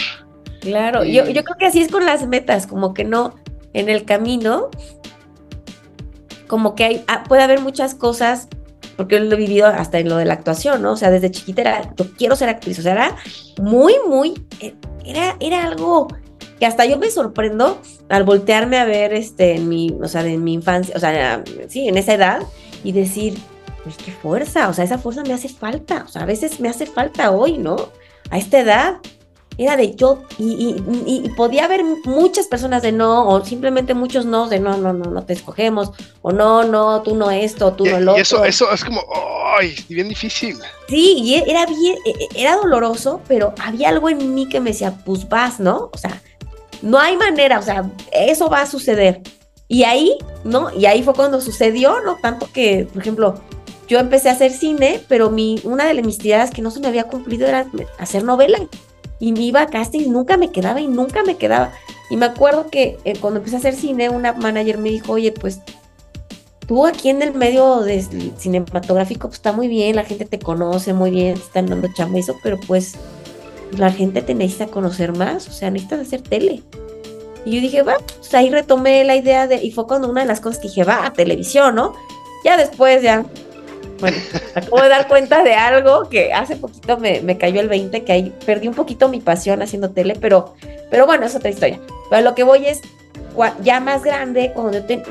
[0.62, 3.36] Claro, yo, yo creo que así es con las metas, como que no,
[3.74, 4.70] en el camino,
[6.48, 8.50] como que hay, ah, puede haber muchas cosas,
[8.98, 10.94] porque yo lo he vivido hasta en lo de la actuación, ¿no?
[10.94, 13.16] O sea, desde chiquita era, yo quiero ser actriz, o sea, era
[13.62, 14.76] muy, muy, eh,
[15.06, 16.10] era, era algo
[16.60, 20.44] que hasta yo me sorprendo al voltearme a ver este en mi, o sea, en
[20.44, 22.42] mi infancia, o sea, sí, en esa edad
[22.84, 23.38] y decir,
[23.84, 26.70] pues qué fuerza, o sea, esa fuerza me hace falta, o sea, a veces me
[26.70, 27.78] hace falta hoy, ¿no?
[28.30, 28.98] A esta edad
[29.58, 34.48] era de yo, y, y, podía haber muchas personas de no, o simplemente muchos no,
[34.48, 35.92] de no, no, no, no te escogemos,
[36.22, 38.22] o no, no, tú no esto, tú no lo otro.
[38.22, 39.02] eso, eso es como,
[39.58, 39.76] ¡ay!
[39.90, 40.58] Bien difícil.
[40.88, 44.70] Sí, y era bien, e, e, era doloroso, pero había algo en mí que me
[44.70, 45.90] decía, pues vas, ¿no?
[45.92, 46.22] O sea,
[46.82, 49.22] no hay manera, o sea, eso va a suceder.
[49.68, 50.74] Y ahí, ¿no?
[50.76, 52.18] Y ahí fue cuando sucedió, ¿no?
[52.22, 53.36] Tanto que, por ejemplo,
[53.88, 56.88] yo empecé a hacer cine, pero mi, una de mis tiradas que no se me
[56.88, 57.66] había cumplido era
[57.98, 58.60] hacer novela.
[59.20, 61.72] Y me iba a casting, nunca me quedaba y nunca me quedaba.
[62.10, 65.32] Y me acuerdo que eh, cuando empecé a hacer cine, una manager me dijo, oye,
[65.32, 65.60] pues
[66.70, 68.02] tú aquí en el medio de
[68.38, 72.20] cinematográfico pues, está muy bien, la gente te conoce muy bien, te están dando chamba
[72.20, 72.94] y pero pues
[73.78, 76.64] la gente te necesita conocer más, o sea, necesitas hacer tele.
[77.46, 80.28] Y yo dije, va, pues ahí retomé la idea de, y fue cuando una de
[80.28, 81.96] las cosas que dije, va, a televisión, ¿no?
[82.44, 83.26] Ya después, ya,
[84.00, 84.18] bueno,
[84.56, 88.12] acabo de dar cuenta de algo que hace poquito me, me, cayó el 20, que
[88.12, 90.56] ahí perdí un poquito mi pasión haciendo tele, pero,
[90.90, 91.80] pero bueno, es otra historia.
[92.10, 92.82] Pero lo que voy es,
[93.64, 95.04] ya más grande, cuando te...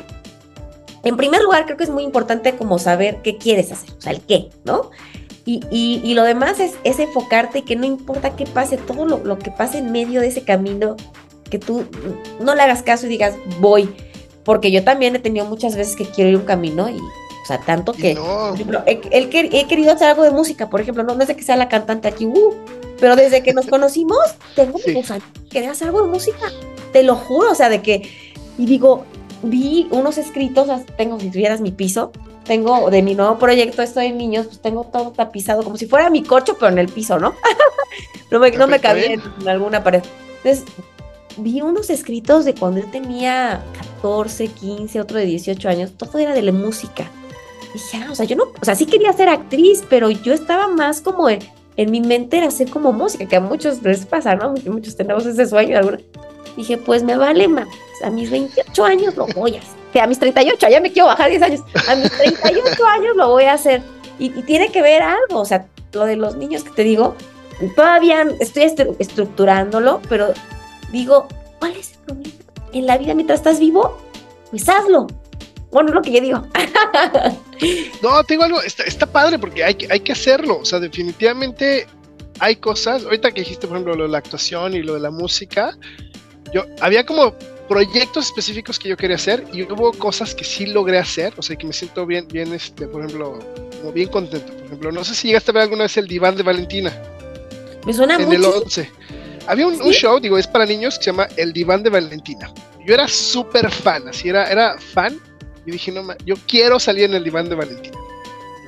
[1.05, 4.13] En primer lugar, creo que es muy importante como saber qué quieres hacer, o sea,
[4.13, 4.91] el qué, ¿no?
[5.49, 9.25] Y, y, y lo demás es, es, enfocarte que no importa qué pase, todo lo,
[9.25, 10.95] lo que pase en medio de ese camino,
[11.49, 11.87] que tú
[12.39, 13.89] no le hagas caso y digas, voy.
[14.45, 17.61] Porque yo también he tenido muchas veces que quiero ir un camino y, o sea,
[17.61, 21.23] tanto que, por ejemplo, he, he, querido hacer algo de música, por ejemplo, no, no
[21.23, 22.55] es de que sea la cantante aquí, uh,
[23.01, 24.19] pero desde que nos conocimos,
[24.55, 24.91] tengo sí.
[24.91, 26.53] años quería hacer algo de música,
[26.93, 28.03] te lo juro, o sea, de que,
[28.59, 29.07] y digo,
[29.43, 30.69] vi unos escritos,
[30.99, 32.13] tengo, si tuvieras mi piso,
[32.49, 36.11] tengo de mi nuevo proyecto, esto de niños, pues tengo todo tapizado, como si fuera
[36.11, 37.35] mi coche, pero en el piso, ¿no?
[38.31, 40.03] no me, no me cabía en, en alguna pared.
[40.43, 40.65] Entonces,
[41.37, 43.63] vi unos escritos de cuando yo tenía
[44.01, 47.05] 14, 15, otro de 18 años, todo era de la música.
[47.75, 50.69] Dije, ah, o sea, yo no, o sea, sí quería ser actriz, pero yo estaba
[50.69, 51.41] más como en,
[51.77, 54.51] en mi mente era hacer como música, que a muchos les pasa, ¿no?
[54.51, 55.77] Muchos, muchos tenemos ese sueño.
[55.77, 55.99] Alguna.
[56.57, 57.69] Dije, pues me vale más,
[58.03, 59.78] a mis 28 años lo voy a hacer.
[59.93, 63.29] Que a mis 38, ya me quiero bajar 10 años, a mis 38 años lo
[63.31, 63.83] voy a hacer.
[64.19, 67.17] Y, y tiene que ver algo, o sea, lo de los niños que te digo,
[67.75, 70.33] todavía estoy estru estructurándolo, pero
[70.93, 71.29] digo,
[71.59, 72.35] ¿cuál es el problema?
[72.73, 73.99] En la vida mientras estás vivo,
[74.51, 75.07] pues hazlo.
[75.71, 76.47] Bueno, es lo que yo digo.
[78.03, 80.59] no, tengo algo, está, está, padre porque hay, hay que hacerlo.
[80.61, 81.87] O sea, definitivamente
[82.41, 83.05] hay cosas.
[83.05, 85.77] Ahorita que dijiste, por ejemplo, lo de la actuación y lo de la música,
[86.53, 87.35] yo había como
[87.69, 91.35] proyectos específicos que yo quería hacer y hubo cosas que sí logré hacer.
[91.37, 93.39] O sea, que me siento bien, bien, este, por ejemplo,
[93.79, 94.53] como bien contento.
[94.53, 96.93] Por ejemplo, no sé si llegaste a ver alguna vez el diván de Valentina.
[97.87, 98.37] Me suena en mucho.
[98.37, 98.91] el 11.
[99.47, 99.83] Había un, ¿Sí?
[99.83, 102.53] un, show, digo, es para niños que se llama El Diván de Valentina.
[102.85, 105.19] Yo era súper fan, así era, era fan.
[105.65, 107.97] Y dije, no, yo quiero salir en el Diván de Valentina.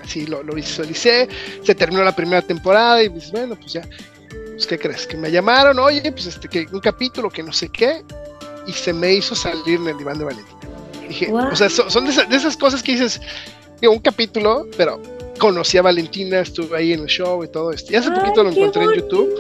[0.02, 1.28] Así lo, lo visualicé.
[1.62, 3.82] Se terminó la primera temporada y dices, bueno, pues ya.
[4.52, 5.06] Pues, ¿qué crees?
[5.06, 8.04] Que me llamaron, oye, pues este, que un capítulo que no sé qué.
[8.66, 10.58] Y se me hizo salir en el Diván de Valentina.
[11.08, 11.48] Dije, wow.
[11.52, 13.20] o sea, son, son de, esas, de esas cosas que dices,
[13.80, 15.00] digo, un capítulo, pero
[15.38, 17.92] conocí a Valentina, estuve ahí en el show y todo esto.
[17.92, 19.34] Y hace Ay, poquito lo encontré bonito, en YouTube.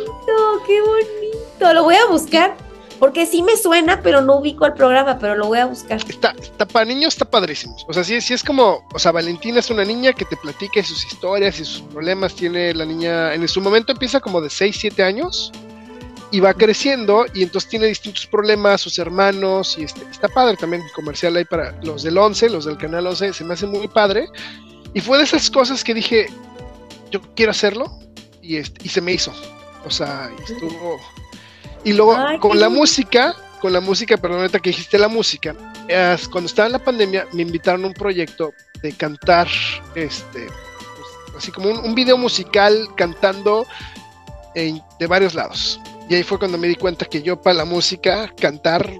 [0.66, 1.72] ¡Qué bonito!
[1.74, 2.56] Lo voy a buscar.
[2.98, 5.98] Porque sí me suena, pero no ubico el programa, pero lo voy a buscar.
[6.06, 7.74] Está, está para niños, está padrísimo.
[7.88, 10.82] O sea, sí, sí es como, o sea, Valentina es una niña que te platica
[10.82, 12.34] sus historias y sus problemas.
[12.34, 15.50] Tiene la niña, en su momento empieza como de 6, 7 años
[16.30, 20.82] y va creciendo y entonces tiene distintos problemas, sus hermanos y este, está padre también
[20.94, 24.28] comercial ahí para los del 11, los del canal 11, se me hace muy padre.
[24.94, 26.26] Y fue de esas cosas que dije,
[27.10, 27.98] yo quiero hacerlo
[28.42, 29.32] y, este, y se me hizo.
[29.84, 31.00] O sea, estuvo...
[31.84, 35.54] Y luego Ay, con la música, con la música, perdón, ahorita que dijiste la música,
[36.30, 38.52] cuando estaba en la pandemia me invitaron a un proyecto
[38.82, 39.48] de cantar,
[39.94, 43.66] este, pues, así como un, un, video musical cantando
[44.54, 45.80] en, de varios lados.
[46.10, 48.90] Y ahí fue cuando me di cuenta que yo para la música, cantar...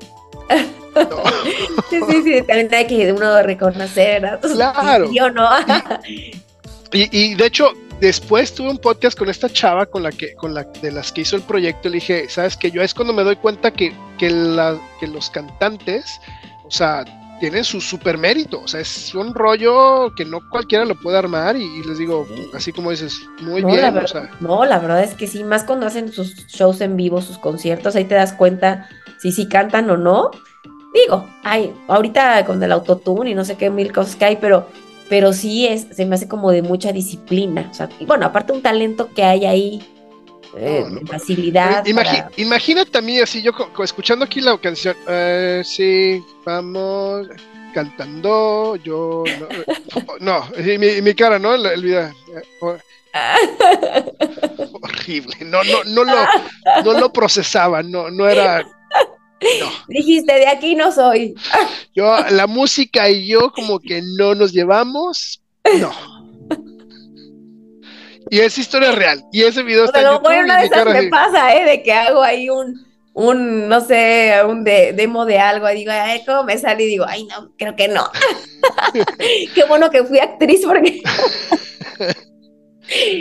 [0.94, 1.22] No.
[1.90, 4.40] sí, sí, sí, también hay que uno reconocer, ¿verdad?
[4.40, 5.10] Claro.
[5.12, 5.48] Yo no.
[6.92, 10.54] y, y de hecho, después tuve un podcast con esta chava con la que, con
[10.54, 13.24] la de las que hizo el proyecto, le dije, sabes que yo es cuando me
[13.24, 16.20] doy cuenta que, que, la, que los cantantes,
[16.64, 17.04] o sea,
[17.40, 21.56] tienen su super mérito, o sea, es un rollo que no cualquiera lo puede armar
[21.56, 23.80] y, y les digo, así como dices, muy no, bien.
[23.80, 24.30] La verdad, o sea.
[24.40, 27.96] No, la verdad es que sí, más cuando hacen sus shows en vivo, sus conciertos,
[27.96, 28.88] ahí te das cuenta
[29.18, 30.30] si sí cantan o no.
[30.92, 34.66] Digo, hay, ahorita con el autotune y no sé qué mil cosas que hay, pero
[35.10, 37.68] pero sí es, se me hace como de mucha disciplina.
[37.68, 39.82] O sea, y bueno, aparte un talento que hay ahí,
[40.56, 41.86] eh, no, no, facilidad.
[41.86, 42.30] Imagi para...
[42.36, 47.28] Imagínate a mí así, yo escuchando aquí la canción, eh, sí, vamos
[47.72, 49.24] cantando, yo
[50.20, 51.54] no, no mi, mi, cara, ¿no?
[51.54, 52.10] El, el video.
[54.82, 56.26] horrible, no, no, no lo,
[56.84, 58.64] no lo procesaba, no, no era
[59.60, 59.70] no.
[59.88, 61.34] Dijiste, de aquí no soy.
[61.94, 65.42] Yo, la música y yo como que no nos llevamos.
[65.78, 65.92] No.
[68.30, 69.24] Y es historia real.
[69.32, 70.44] Y ese video está Pero en YouTube.
[70.44, 71.08] Una de esas me así.
[71.08, 71.64] pasa, ¿eh?
[71.64, 76.22] De que hago ahí un, un, no sé, un demo de algo, y digo, ay,
[76.24, 76.84] ¿cómo me sale?
[76.84, 78.08] Y digo, ay, no, creo que no.
[79.54, 81.02] Qué bueno que fui actriz porque...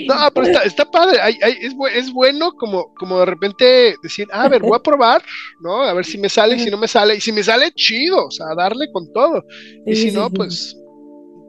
[0.07, 4.49] No, pero está, está padre, es, es, bueno como, como de repente decir, ah, a
[4.49, 5.21] ver, voy a probar,
[5.61, 5.83] ¿no?
[5.83, 8.31] A ver si me sale, si no me sale, y si me sale, chido, o
[8.31, 9.43] sea, darle con todo.
[9.85, 10.75] y si no, pues,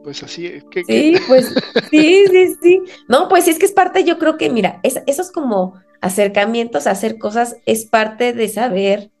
[0.03, 0.61] pues así.
[0.69, 1.53] Que, sí, pues,
[1.91, 2.81] sí, sí, sí.
[3.07, 6.91] No, pues es que es parte, yo creo que, mira, es, esos como acercamientos a
[6.91, 9.11] hacer cosas es parte de saber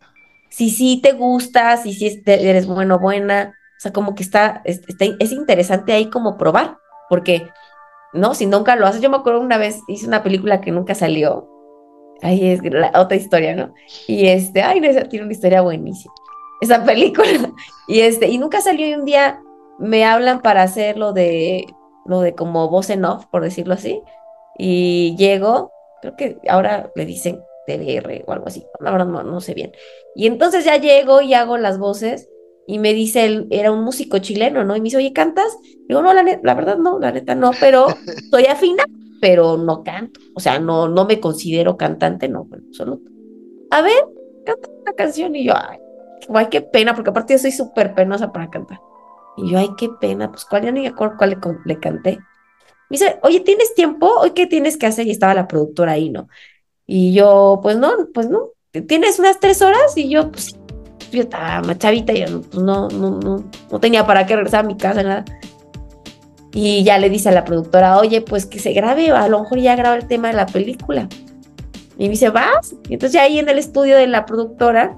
[0.49, 5.05] si sí te gusta, si sí eres bueno, buena, o sea, como que está, está,
[5.19, 6.77] es interesante ahí como probar,
[7.09, 7.47] porque
[8.13, 8.33] ¿no?
[8.33, 9.01] Si nunca lo haces.
[9.01, 11.47] Yo me acuerdo una vez hice una película que nunca salió.
[12.21, 13.73] Ahí es la otra historia, ¿no?
[14.07, 16.13] Y este, ay, no, esa tiene una historia buenísima.
[16.61, 17.27] Esa película.
[17.87, 19.41] Y este, y nunca salió y un día
[19.81, 21.65] me hablan para hacer lo de,
[22.05, 24.01] lo de como voz en off, por decirlo así.
[24.57, 25.71] Y llego,
[26.01, 29.71] creo que ahora le dicen TBR o algo así, la verdad no, no sé bien.
[30.15, 32.29] Y entonces ya llego y hago las voces
[32.67, 34.75] y me dice, él era un músico chileno, ¿no?
[34.75, 35.57] Y me dice, oye, ¿cantas?
[35.87, 37.87] Digo, no, la, la verdad no, la neta no, pero
[38.29, 38.83] soy afina,
[39.19, 40.19] pero no canto.
[40.35, 42.99] O sea, no, no me considero cantante, no, bueno, solo.
[43.71, 44.05] A ver,
[44.45, 48.49] canta una canción y yo, ay, qué pena, porque aparte yo soy súper penosa para
[48.49, 48.79] cantar.
[49.37, 52.19] Y yo, ay, qué pena, pues cuál ya ni me acuerdo cuál le, le canté.
[52.89, 54.07] Me dice, oye, ¿tienes tiempo?
[54.19, 55.07] ¿Hoy qué tienes que hacer?
[55.07, 56.27] Y estaba la productora ahí, ¿no?
[56.85, 58.49] Y yo, pues no, pues no.
[58.87, 59.95] ¿Tienes unas tres horas?
[59.95, 60.55] Y yo, pues
[61.11, 64.77] yo estaba chavita, y pues no, no, no, no tenía para qué regresar a mi
[64.77, 65.25] casa, nada.
[66.53, 69.59] Y ya le dice a la productora, oye, pues que se grabe, a lo mejor
[69.59, 71.07] ya graba el tema de la película.
[71.97, 72.75] Y me dice, ¿vas?
[72.89, 74.97] Y entonces ya ahí en el estudio de la productora,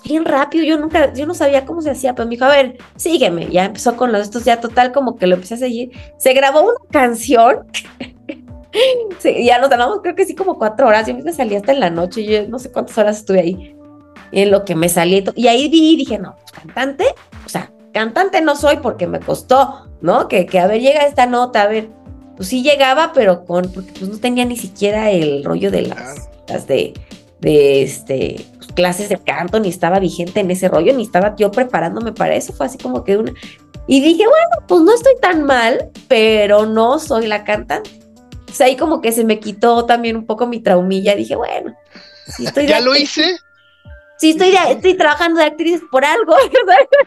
[0.00, 2.48] pues bien rápido, yo nunca, yo no sabía cómo se hacía, pero me dijo, a
[2.48, 3.48] ver, sígueme.
[3.50, 5.90] Ya empezó con los estos, ya total como que lo empecé a seguir.
[6.16, 7.66] Se grabó una canción.
[9.44, 11.06] ya nos ganamos, creo que sí, como cuatro horas.
[11.06, 13.76] Yo me salí hasta en la noche, yo no sé cuántas horas estuve ahí
[14.32, 15.24] en lo que me salí.
[15.36, 17.04] Y ahí vi dije, no, pues, cantante,
[17.44, 20.28] o sea, cantante no soy porque me costó, ¿no?
[20.28, 21.90] Que, que a ver, llega esta nota, a ver,
[22.36, 26.28] pues sí llegaba, pero con, porque pues no tenía ni siquiera el rollo de las,
[26.66, 26.94] de,
[27.40, 32.12] de este, clases de canto, ni estaba vigente en ese rollo, ni estaba yo preparándome
[32.12, 33.32] para eso, fue así como que una...
[33.86, 37.90] Y dije, bueno, pues no estoy tan mal, pero no soy la cantante.
[38.48, 41.74] O sea, ahí como que se me quitó también un poco mi traumilla, dije, bueno,
[42.26, 43.36] si estoy ya lo hice,
[44.18, 46.34] sí, estoy, estoy trabajando de actriz por algo.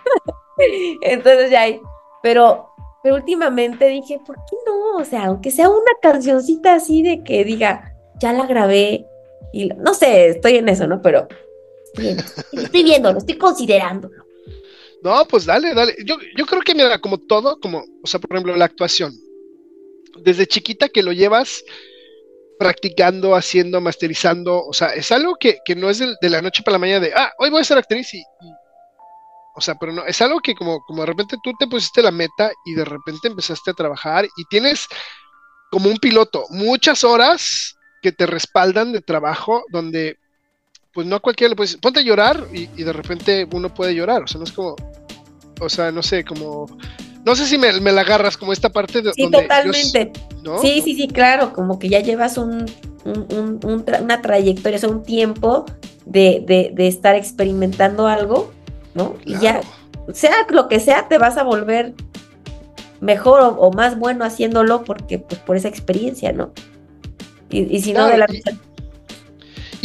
[1.02, 1.80] Entonces ya hay,
[2.22, 2.70] pero,
[3.02, 4.98] pero últimamente dije, ¿por qué no?
[4.98, 9.06] O sea, aunque sea una cancioncita así de que diga, ya la grabé,
[9.54, 11.02] y no sé, estoy en eso, ¿no?
[11.02, 11.28] Pero
[11.94, 14.24] estoy, estoy viéndolo, estoy considerándolo.
[15.04, 15.96] No, pues dale, dale.
[16.06, 19.14] Yo, yo creo que mira, como todo, como, o sea, por ejemplo, la actuación.
[20.22, 21.64] Desde chiquita que lo llevas,
[22.58, 26.80] practicando, haciendo, masterizando, o sea, es algo que, no es de, la noche para la
[26.80, 28.24] mañana de, ah, hoy voy a ser actriz y,
[29.56, 32.12] o sea, pero no, es algo que como, como de repente tú te pusiste la
[32.12, 34.88] meta y de repente empezaste a trabajar y tienes
[35.72, 40.18] como un piloto, muchas horas que te respaldan de trabajo donde
[40.94, 43.96] pues no a cualquiera le puedes ponte a llorar y, y de repente uno puede
[43.96, 44.76] llorar, o sea, no es como,
[45.60, 46.68] o sea, no sé, como
[47.26, 49.14] no sé si me, la agarras como esta parte de...
[49.14, 50.12] Sí, totalmente.
[50.62, 52.66] Sí, sí, sí, claro, como que ya llevas un,
[53.64, 55.66] una trayectoria, o sea, un tiempo
[56.06, 58.52] de, estar experimentando algo,
[58.94, 59.16] ¿no?
[59.24, 59.62] Y ya,
[60.12, 61.94] sea lo que sea, te vas a volver
[63.00, 66.52] mejor o, más bueno haciéndolo porque, pues, por esa experiencia, ¿no?
[67.50, 68.26] Y, si no, de la...
[68.30, 68.42] Y,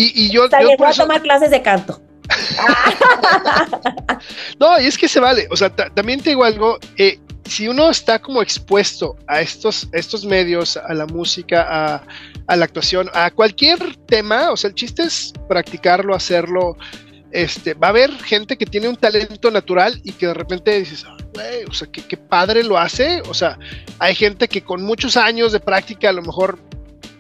[0.01, 0.45] y, yo...
[0.45, 2.01] Está bien, voy a tomar clases de canto.
[4.61, 5.47] no, y es que se vale.
[5.51, 6.79] O sea, también te digo algo.
[6.97, 12.03] Eh, si uno está como expuesto a estos, estos medios, a la música,
[12.47, 16.77] a, la actuación, a cualquier tema, o sea, el chiste es practicarlo, hacerlo.
[17.31, 21.05] Este, va a haber gente que tiene un talento natural y que de repente dices,
[21.69, 23.23] o sea, qué, padre lo hace.
[23.23, 23.59] O sea,
[23.99, 26.59] hay gente que con muchos años de práctica a lo mejor,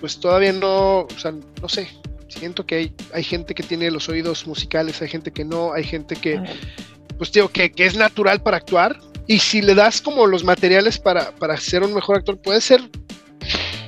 [0.00, 1.88] pues todavía no, o sea, no sé,
[2.28, 5.84] siento que hay, hay gente que tiene los oídos musicales, hay gente que no, hay
[5.84, 6.40] gente que,
[7.16, 8.98] pues digo, que, que es natural para actuar
[9.28, 12.80] y si le das como los materiales para, ser un mejor actor, puede ser,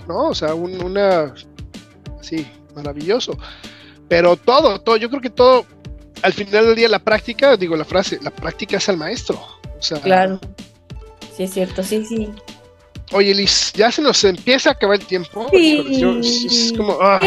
[0.07, 0.29] ¿no?
[0.29, 1.35] O sea, un, una,
[2.21, 3.39] sí, maravilloso.
[4.07, 5.65] Pero todo, todo, yo creo que todo,
[6.21, 9.41] al final del día la práctica, digo la frase, la práctica es al maestro.
[9.79, 10.39] O sea, claro.
[11.35, 12.29] Sí, es cierto, sí, sí.
[13.13, 15.47] Oye, Liz, ya se nos empieza a acabar el tiempo.
[15.51, 16.01] Sí.
[16.47, 16.97] es, como.
[17.01, 17.19] ah.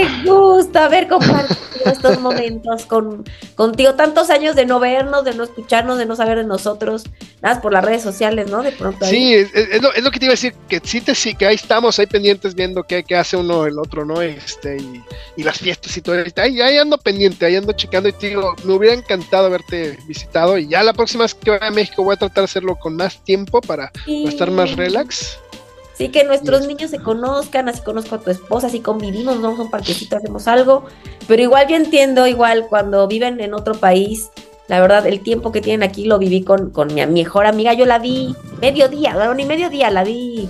[0.75, 3.23] Haber compartido estos momentos con,
[3.55, 3.93] contigo.
[3.95, 7.03] Tantos años de no vernos, de no escucharnos, de no saber de nosotros.
[7.41, 8.63] Nada más por las redes sociales, ¿no?
[8.63, 9.05] De pronto.
[9.05, 9.11] ahí.
[9.11, 11.35] Sí, es, es lo, es lo que te iba a decir, que sí, te, sí,
[11.35, 14.21] que ahí estamos, ahí pendientes viendo qué, qué hace uno el otro, ¿no?
[14.21, 15.03] Este, y,
[15.37, 16.15] y las fiestas y todo.
[16.37, 20.57] Ahí, ahí ando pendiente, ahí ando checando y te digo, me hubiera encantado haberte visitado
[20.57, 22.95] y ya la próxima vez que vaya a México voy a tratar de hacerlo con
[22.95, 24.21] más tiempo para, Sí.
[24.23, 25.37] para estar más relax.
[25.93, 29.63] Sí, que nuestros niños se conozcan, así conozco a tu esposa, así convivimos, vamos a
[29.63, 30.85] un parquecito, hacemos algo.
[31.27, 34.31] Pero igual yo entiendo, igual cuando viven en otro país,
[34.67, 37.73] la verdad, el tiempo que tienen aquí lo viví con, con mi mejor amiga.
[37.73, 40.49] Yo la vi mediodía, bueno, ni mediodía, la vi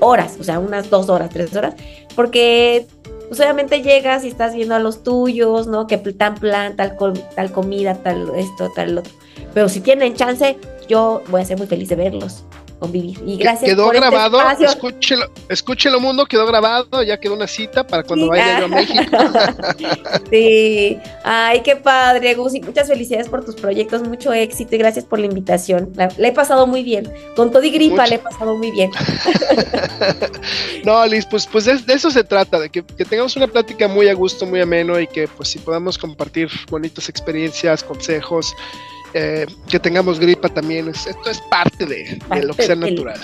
[0.00, 1.74] horas, o sea, unas dos horas, tres horas,
[2.16, 2.86] porque
[3.28, 5.86] pues obviamente llegas y estás viendo a los tuyos, ¿no?
[5.86, 6.96] Que tal plan, tal,
[7.34, 9.12] tal comida, tal esto, tal otro.
[9.54, 10.58] Pero si tienen chance,
[10.88, 12.44] yo voy a ser muy feliz de verlos,
[12.82, 13.16] convivir.
[13.24, 14.66] Y gracias quedó por este grabado, espacio.
[14.66, 18.68] escúchelo, escúchelo mundo, quedó grabado, ya quedó una cita para cuando Sí, vaya yo a
[18.68, 19.02] México.
[20.30, 25.04] Sí, ay, qué padre, Gus, y muchas felicidades por tus proyectos, mucho éxito y gracias
[25.04, 25.92] por la invitación.
[25.94, 28.90] La, la he pasado muy bien, con todo y gripa le he pasado muy bien.
[30.84, 33.86] No, Liz, pues, pues de, de eso se trata, de que, que tengamos una plática
[33.86, 38.52] muy a gusto, muy ameno y que pues si podamos compartir bonitas experiencias, consejos,
[39.14, 43.20] eh, que tengamos gripa también, es- esto es parte de, de lo que sea natural.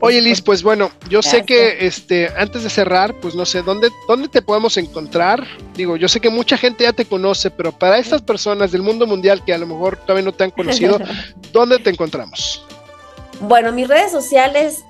[0.00, 3.88] Oye Liz, pues bueno, yo sé que este, antes de cerrar, pues no sé, ¿dónde,
[4.06, 5.46] ¿dónde te podemos encontrar?
[5.74, 9.06] Digo, yo sé que mucha gente ya te conoce, pero para estas personas del mundo
[9.06, 10.98] mundial que a lo mejor todavía no te han conocido,
[11.52, 12.66] ¿dónde te encontramos?
[13.40, 14.84] Bueno, mis redes sociales,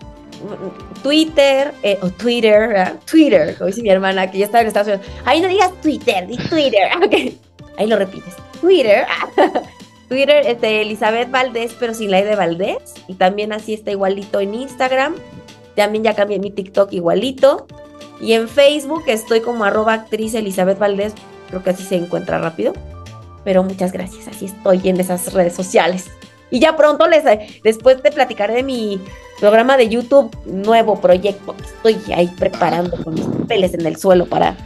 [1.05, 2.95] Twitter, eh, o Twitter, ¿verdad?
[3.09, 5.07] Twitter, como dice mi hermana, que ya está en Estados Unidos.
[5.25, 6.89] Ahí no digas Twitter, di Twitter.
[7.05, 7.35] ok.
[7.77, 8.35] Ahí lo repites.
[8.61, 9.07] Twitter.
[10.09, 12.95] Twitter, este, Elizabeth Valdés, pero sin la E de Valdés.
[13.09, 15.14] Y también así está igualito en Instagram.
[15.75, 17.66] También ya cambié mi TikTok igualito.
[18.20, 21.14] Y en Facebook estoy como arroba actriz Elizabeth Valdés.
[21.49, 22.72] Creo que así se encuentra rápido.
[23.45, 24.29] Pero muchas gracias.
[24.29, 26.07] Así estoy en esas redes sociales.
[26.51, 27.25] Y ya pronto les,
[27.62, 29.01] después te platicaré de mi
[29.41, 34.57] programa de YouTube, nuevo proyecto estoy ahí preparando con mis papeles en el suelo para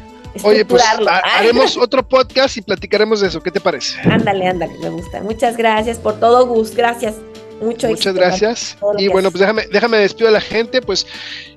[0.43, 3.41] Oye, pues ha- haremos otro podcast y platicaremos de eso.
[3.41, 3.99] ¿Qué te parece?
[4.03, 5.20] Ándale, ándale, me gusta.
[5.22, 6.74] Muchas gracias por todo, Gus.
[6.74, 7.14] Gracias.
[7.61, 8.79] Mucho Muchas gracias.
[8.99, 10.81] Y bueno, pues déjame, déjame despido a la gente.
[10.81, 11.09] Pues,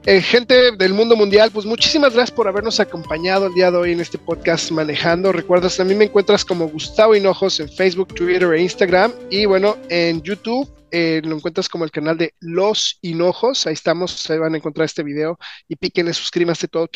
[0.08, 3.92] eh, gente del mundo mundial, pues muchísimas gracias por habernos acompañado el día de hoy
[3.92, 5.32] en este podcast Manejando.
[5.32, 9.14] Recuerdas, también me encuentras como Gustavo Hinojos en Facebook, Twitter e Instagram.
[9.30, 13.68] Y bueno, en YouTube eh, lo encuentras como el canal de Los Hinojos.
[13.68, 15.38] Ahí estamos, ahí van a encontrar este video.
[15.68, 16.90] Y píquenle, suscríbanse todo.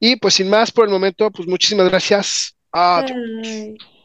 [0.00, 2.56] Y pues sin más por el momento, pues muchísimas gracias.
[2.72, 3.97] Adiós.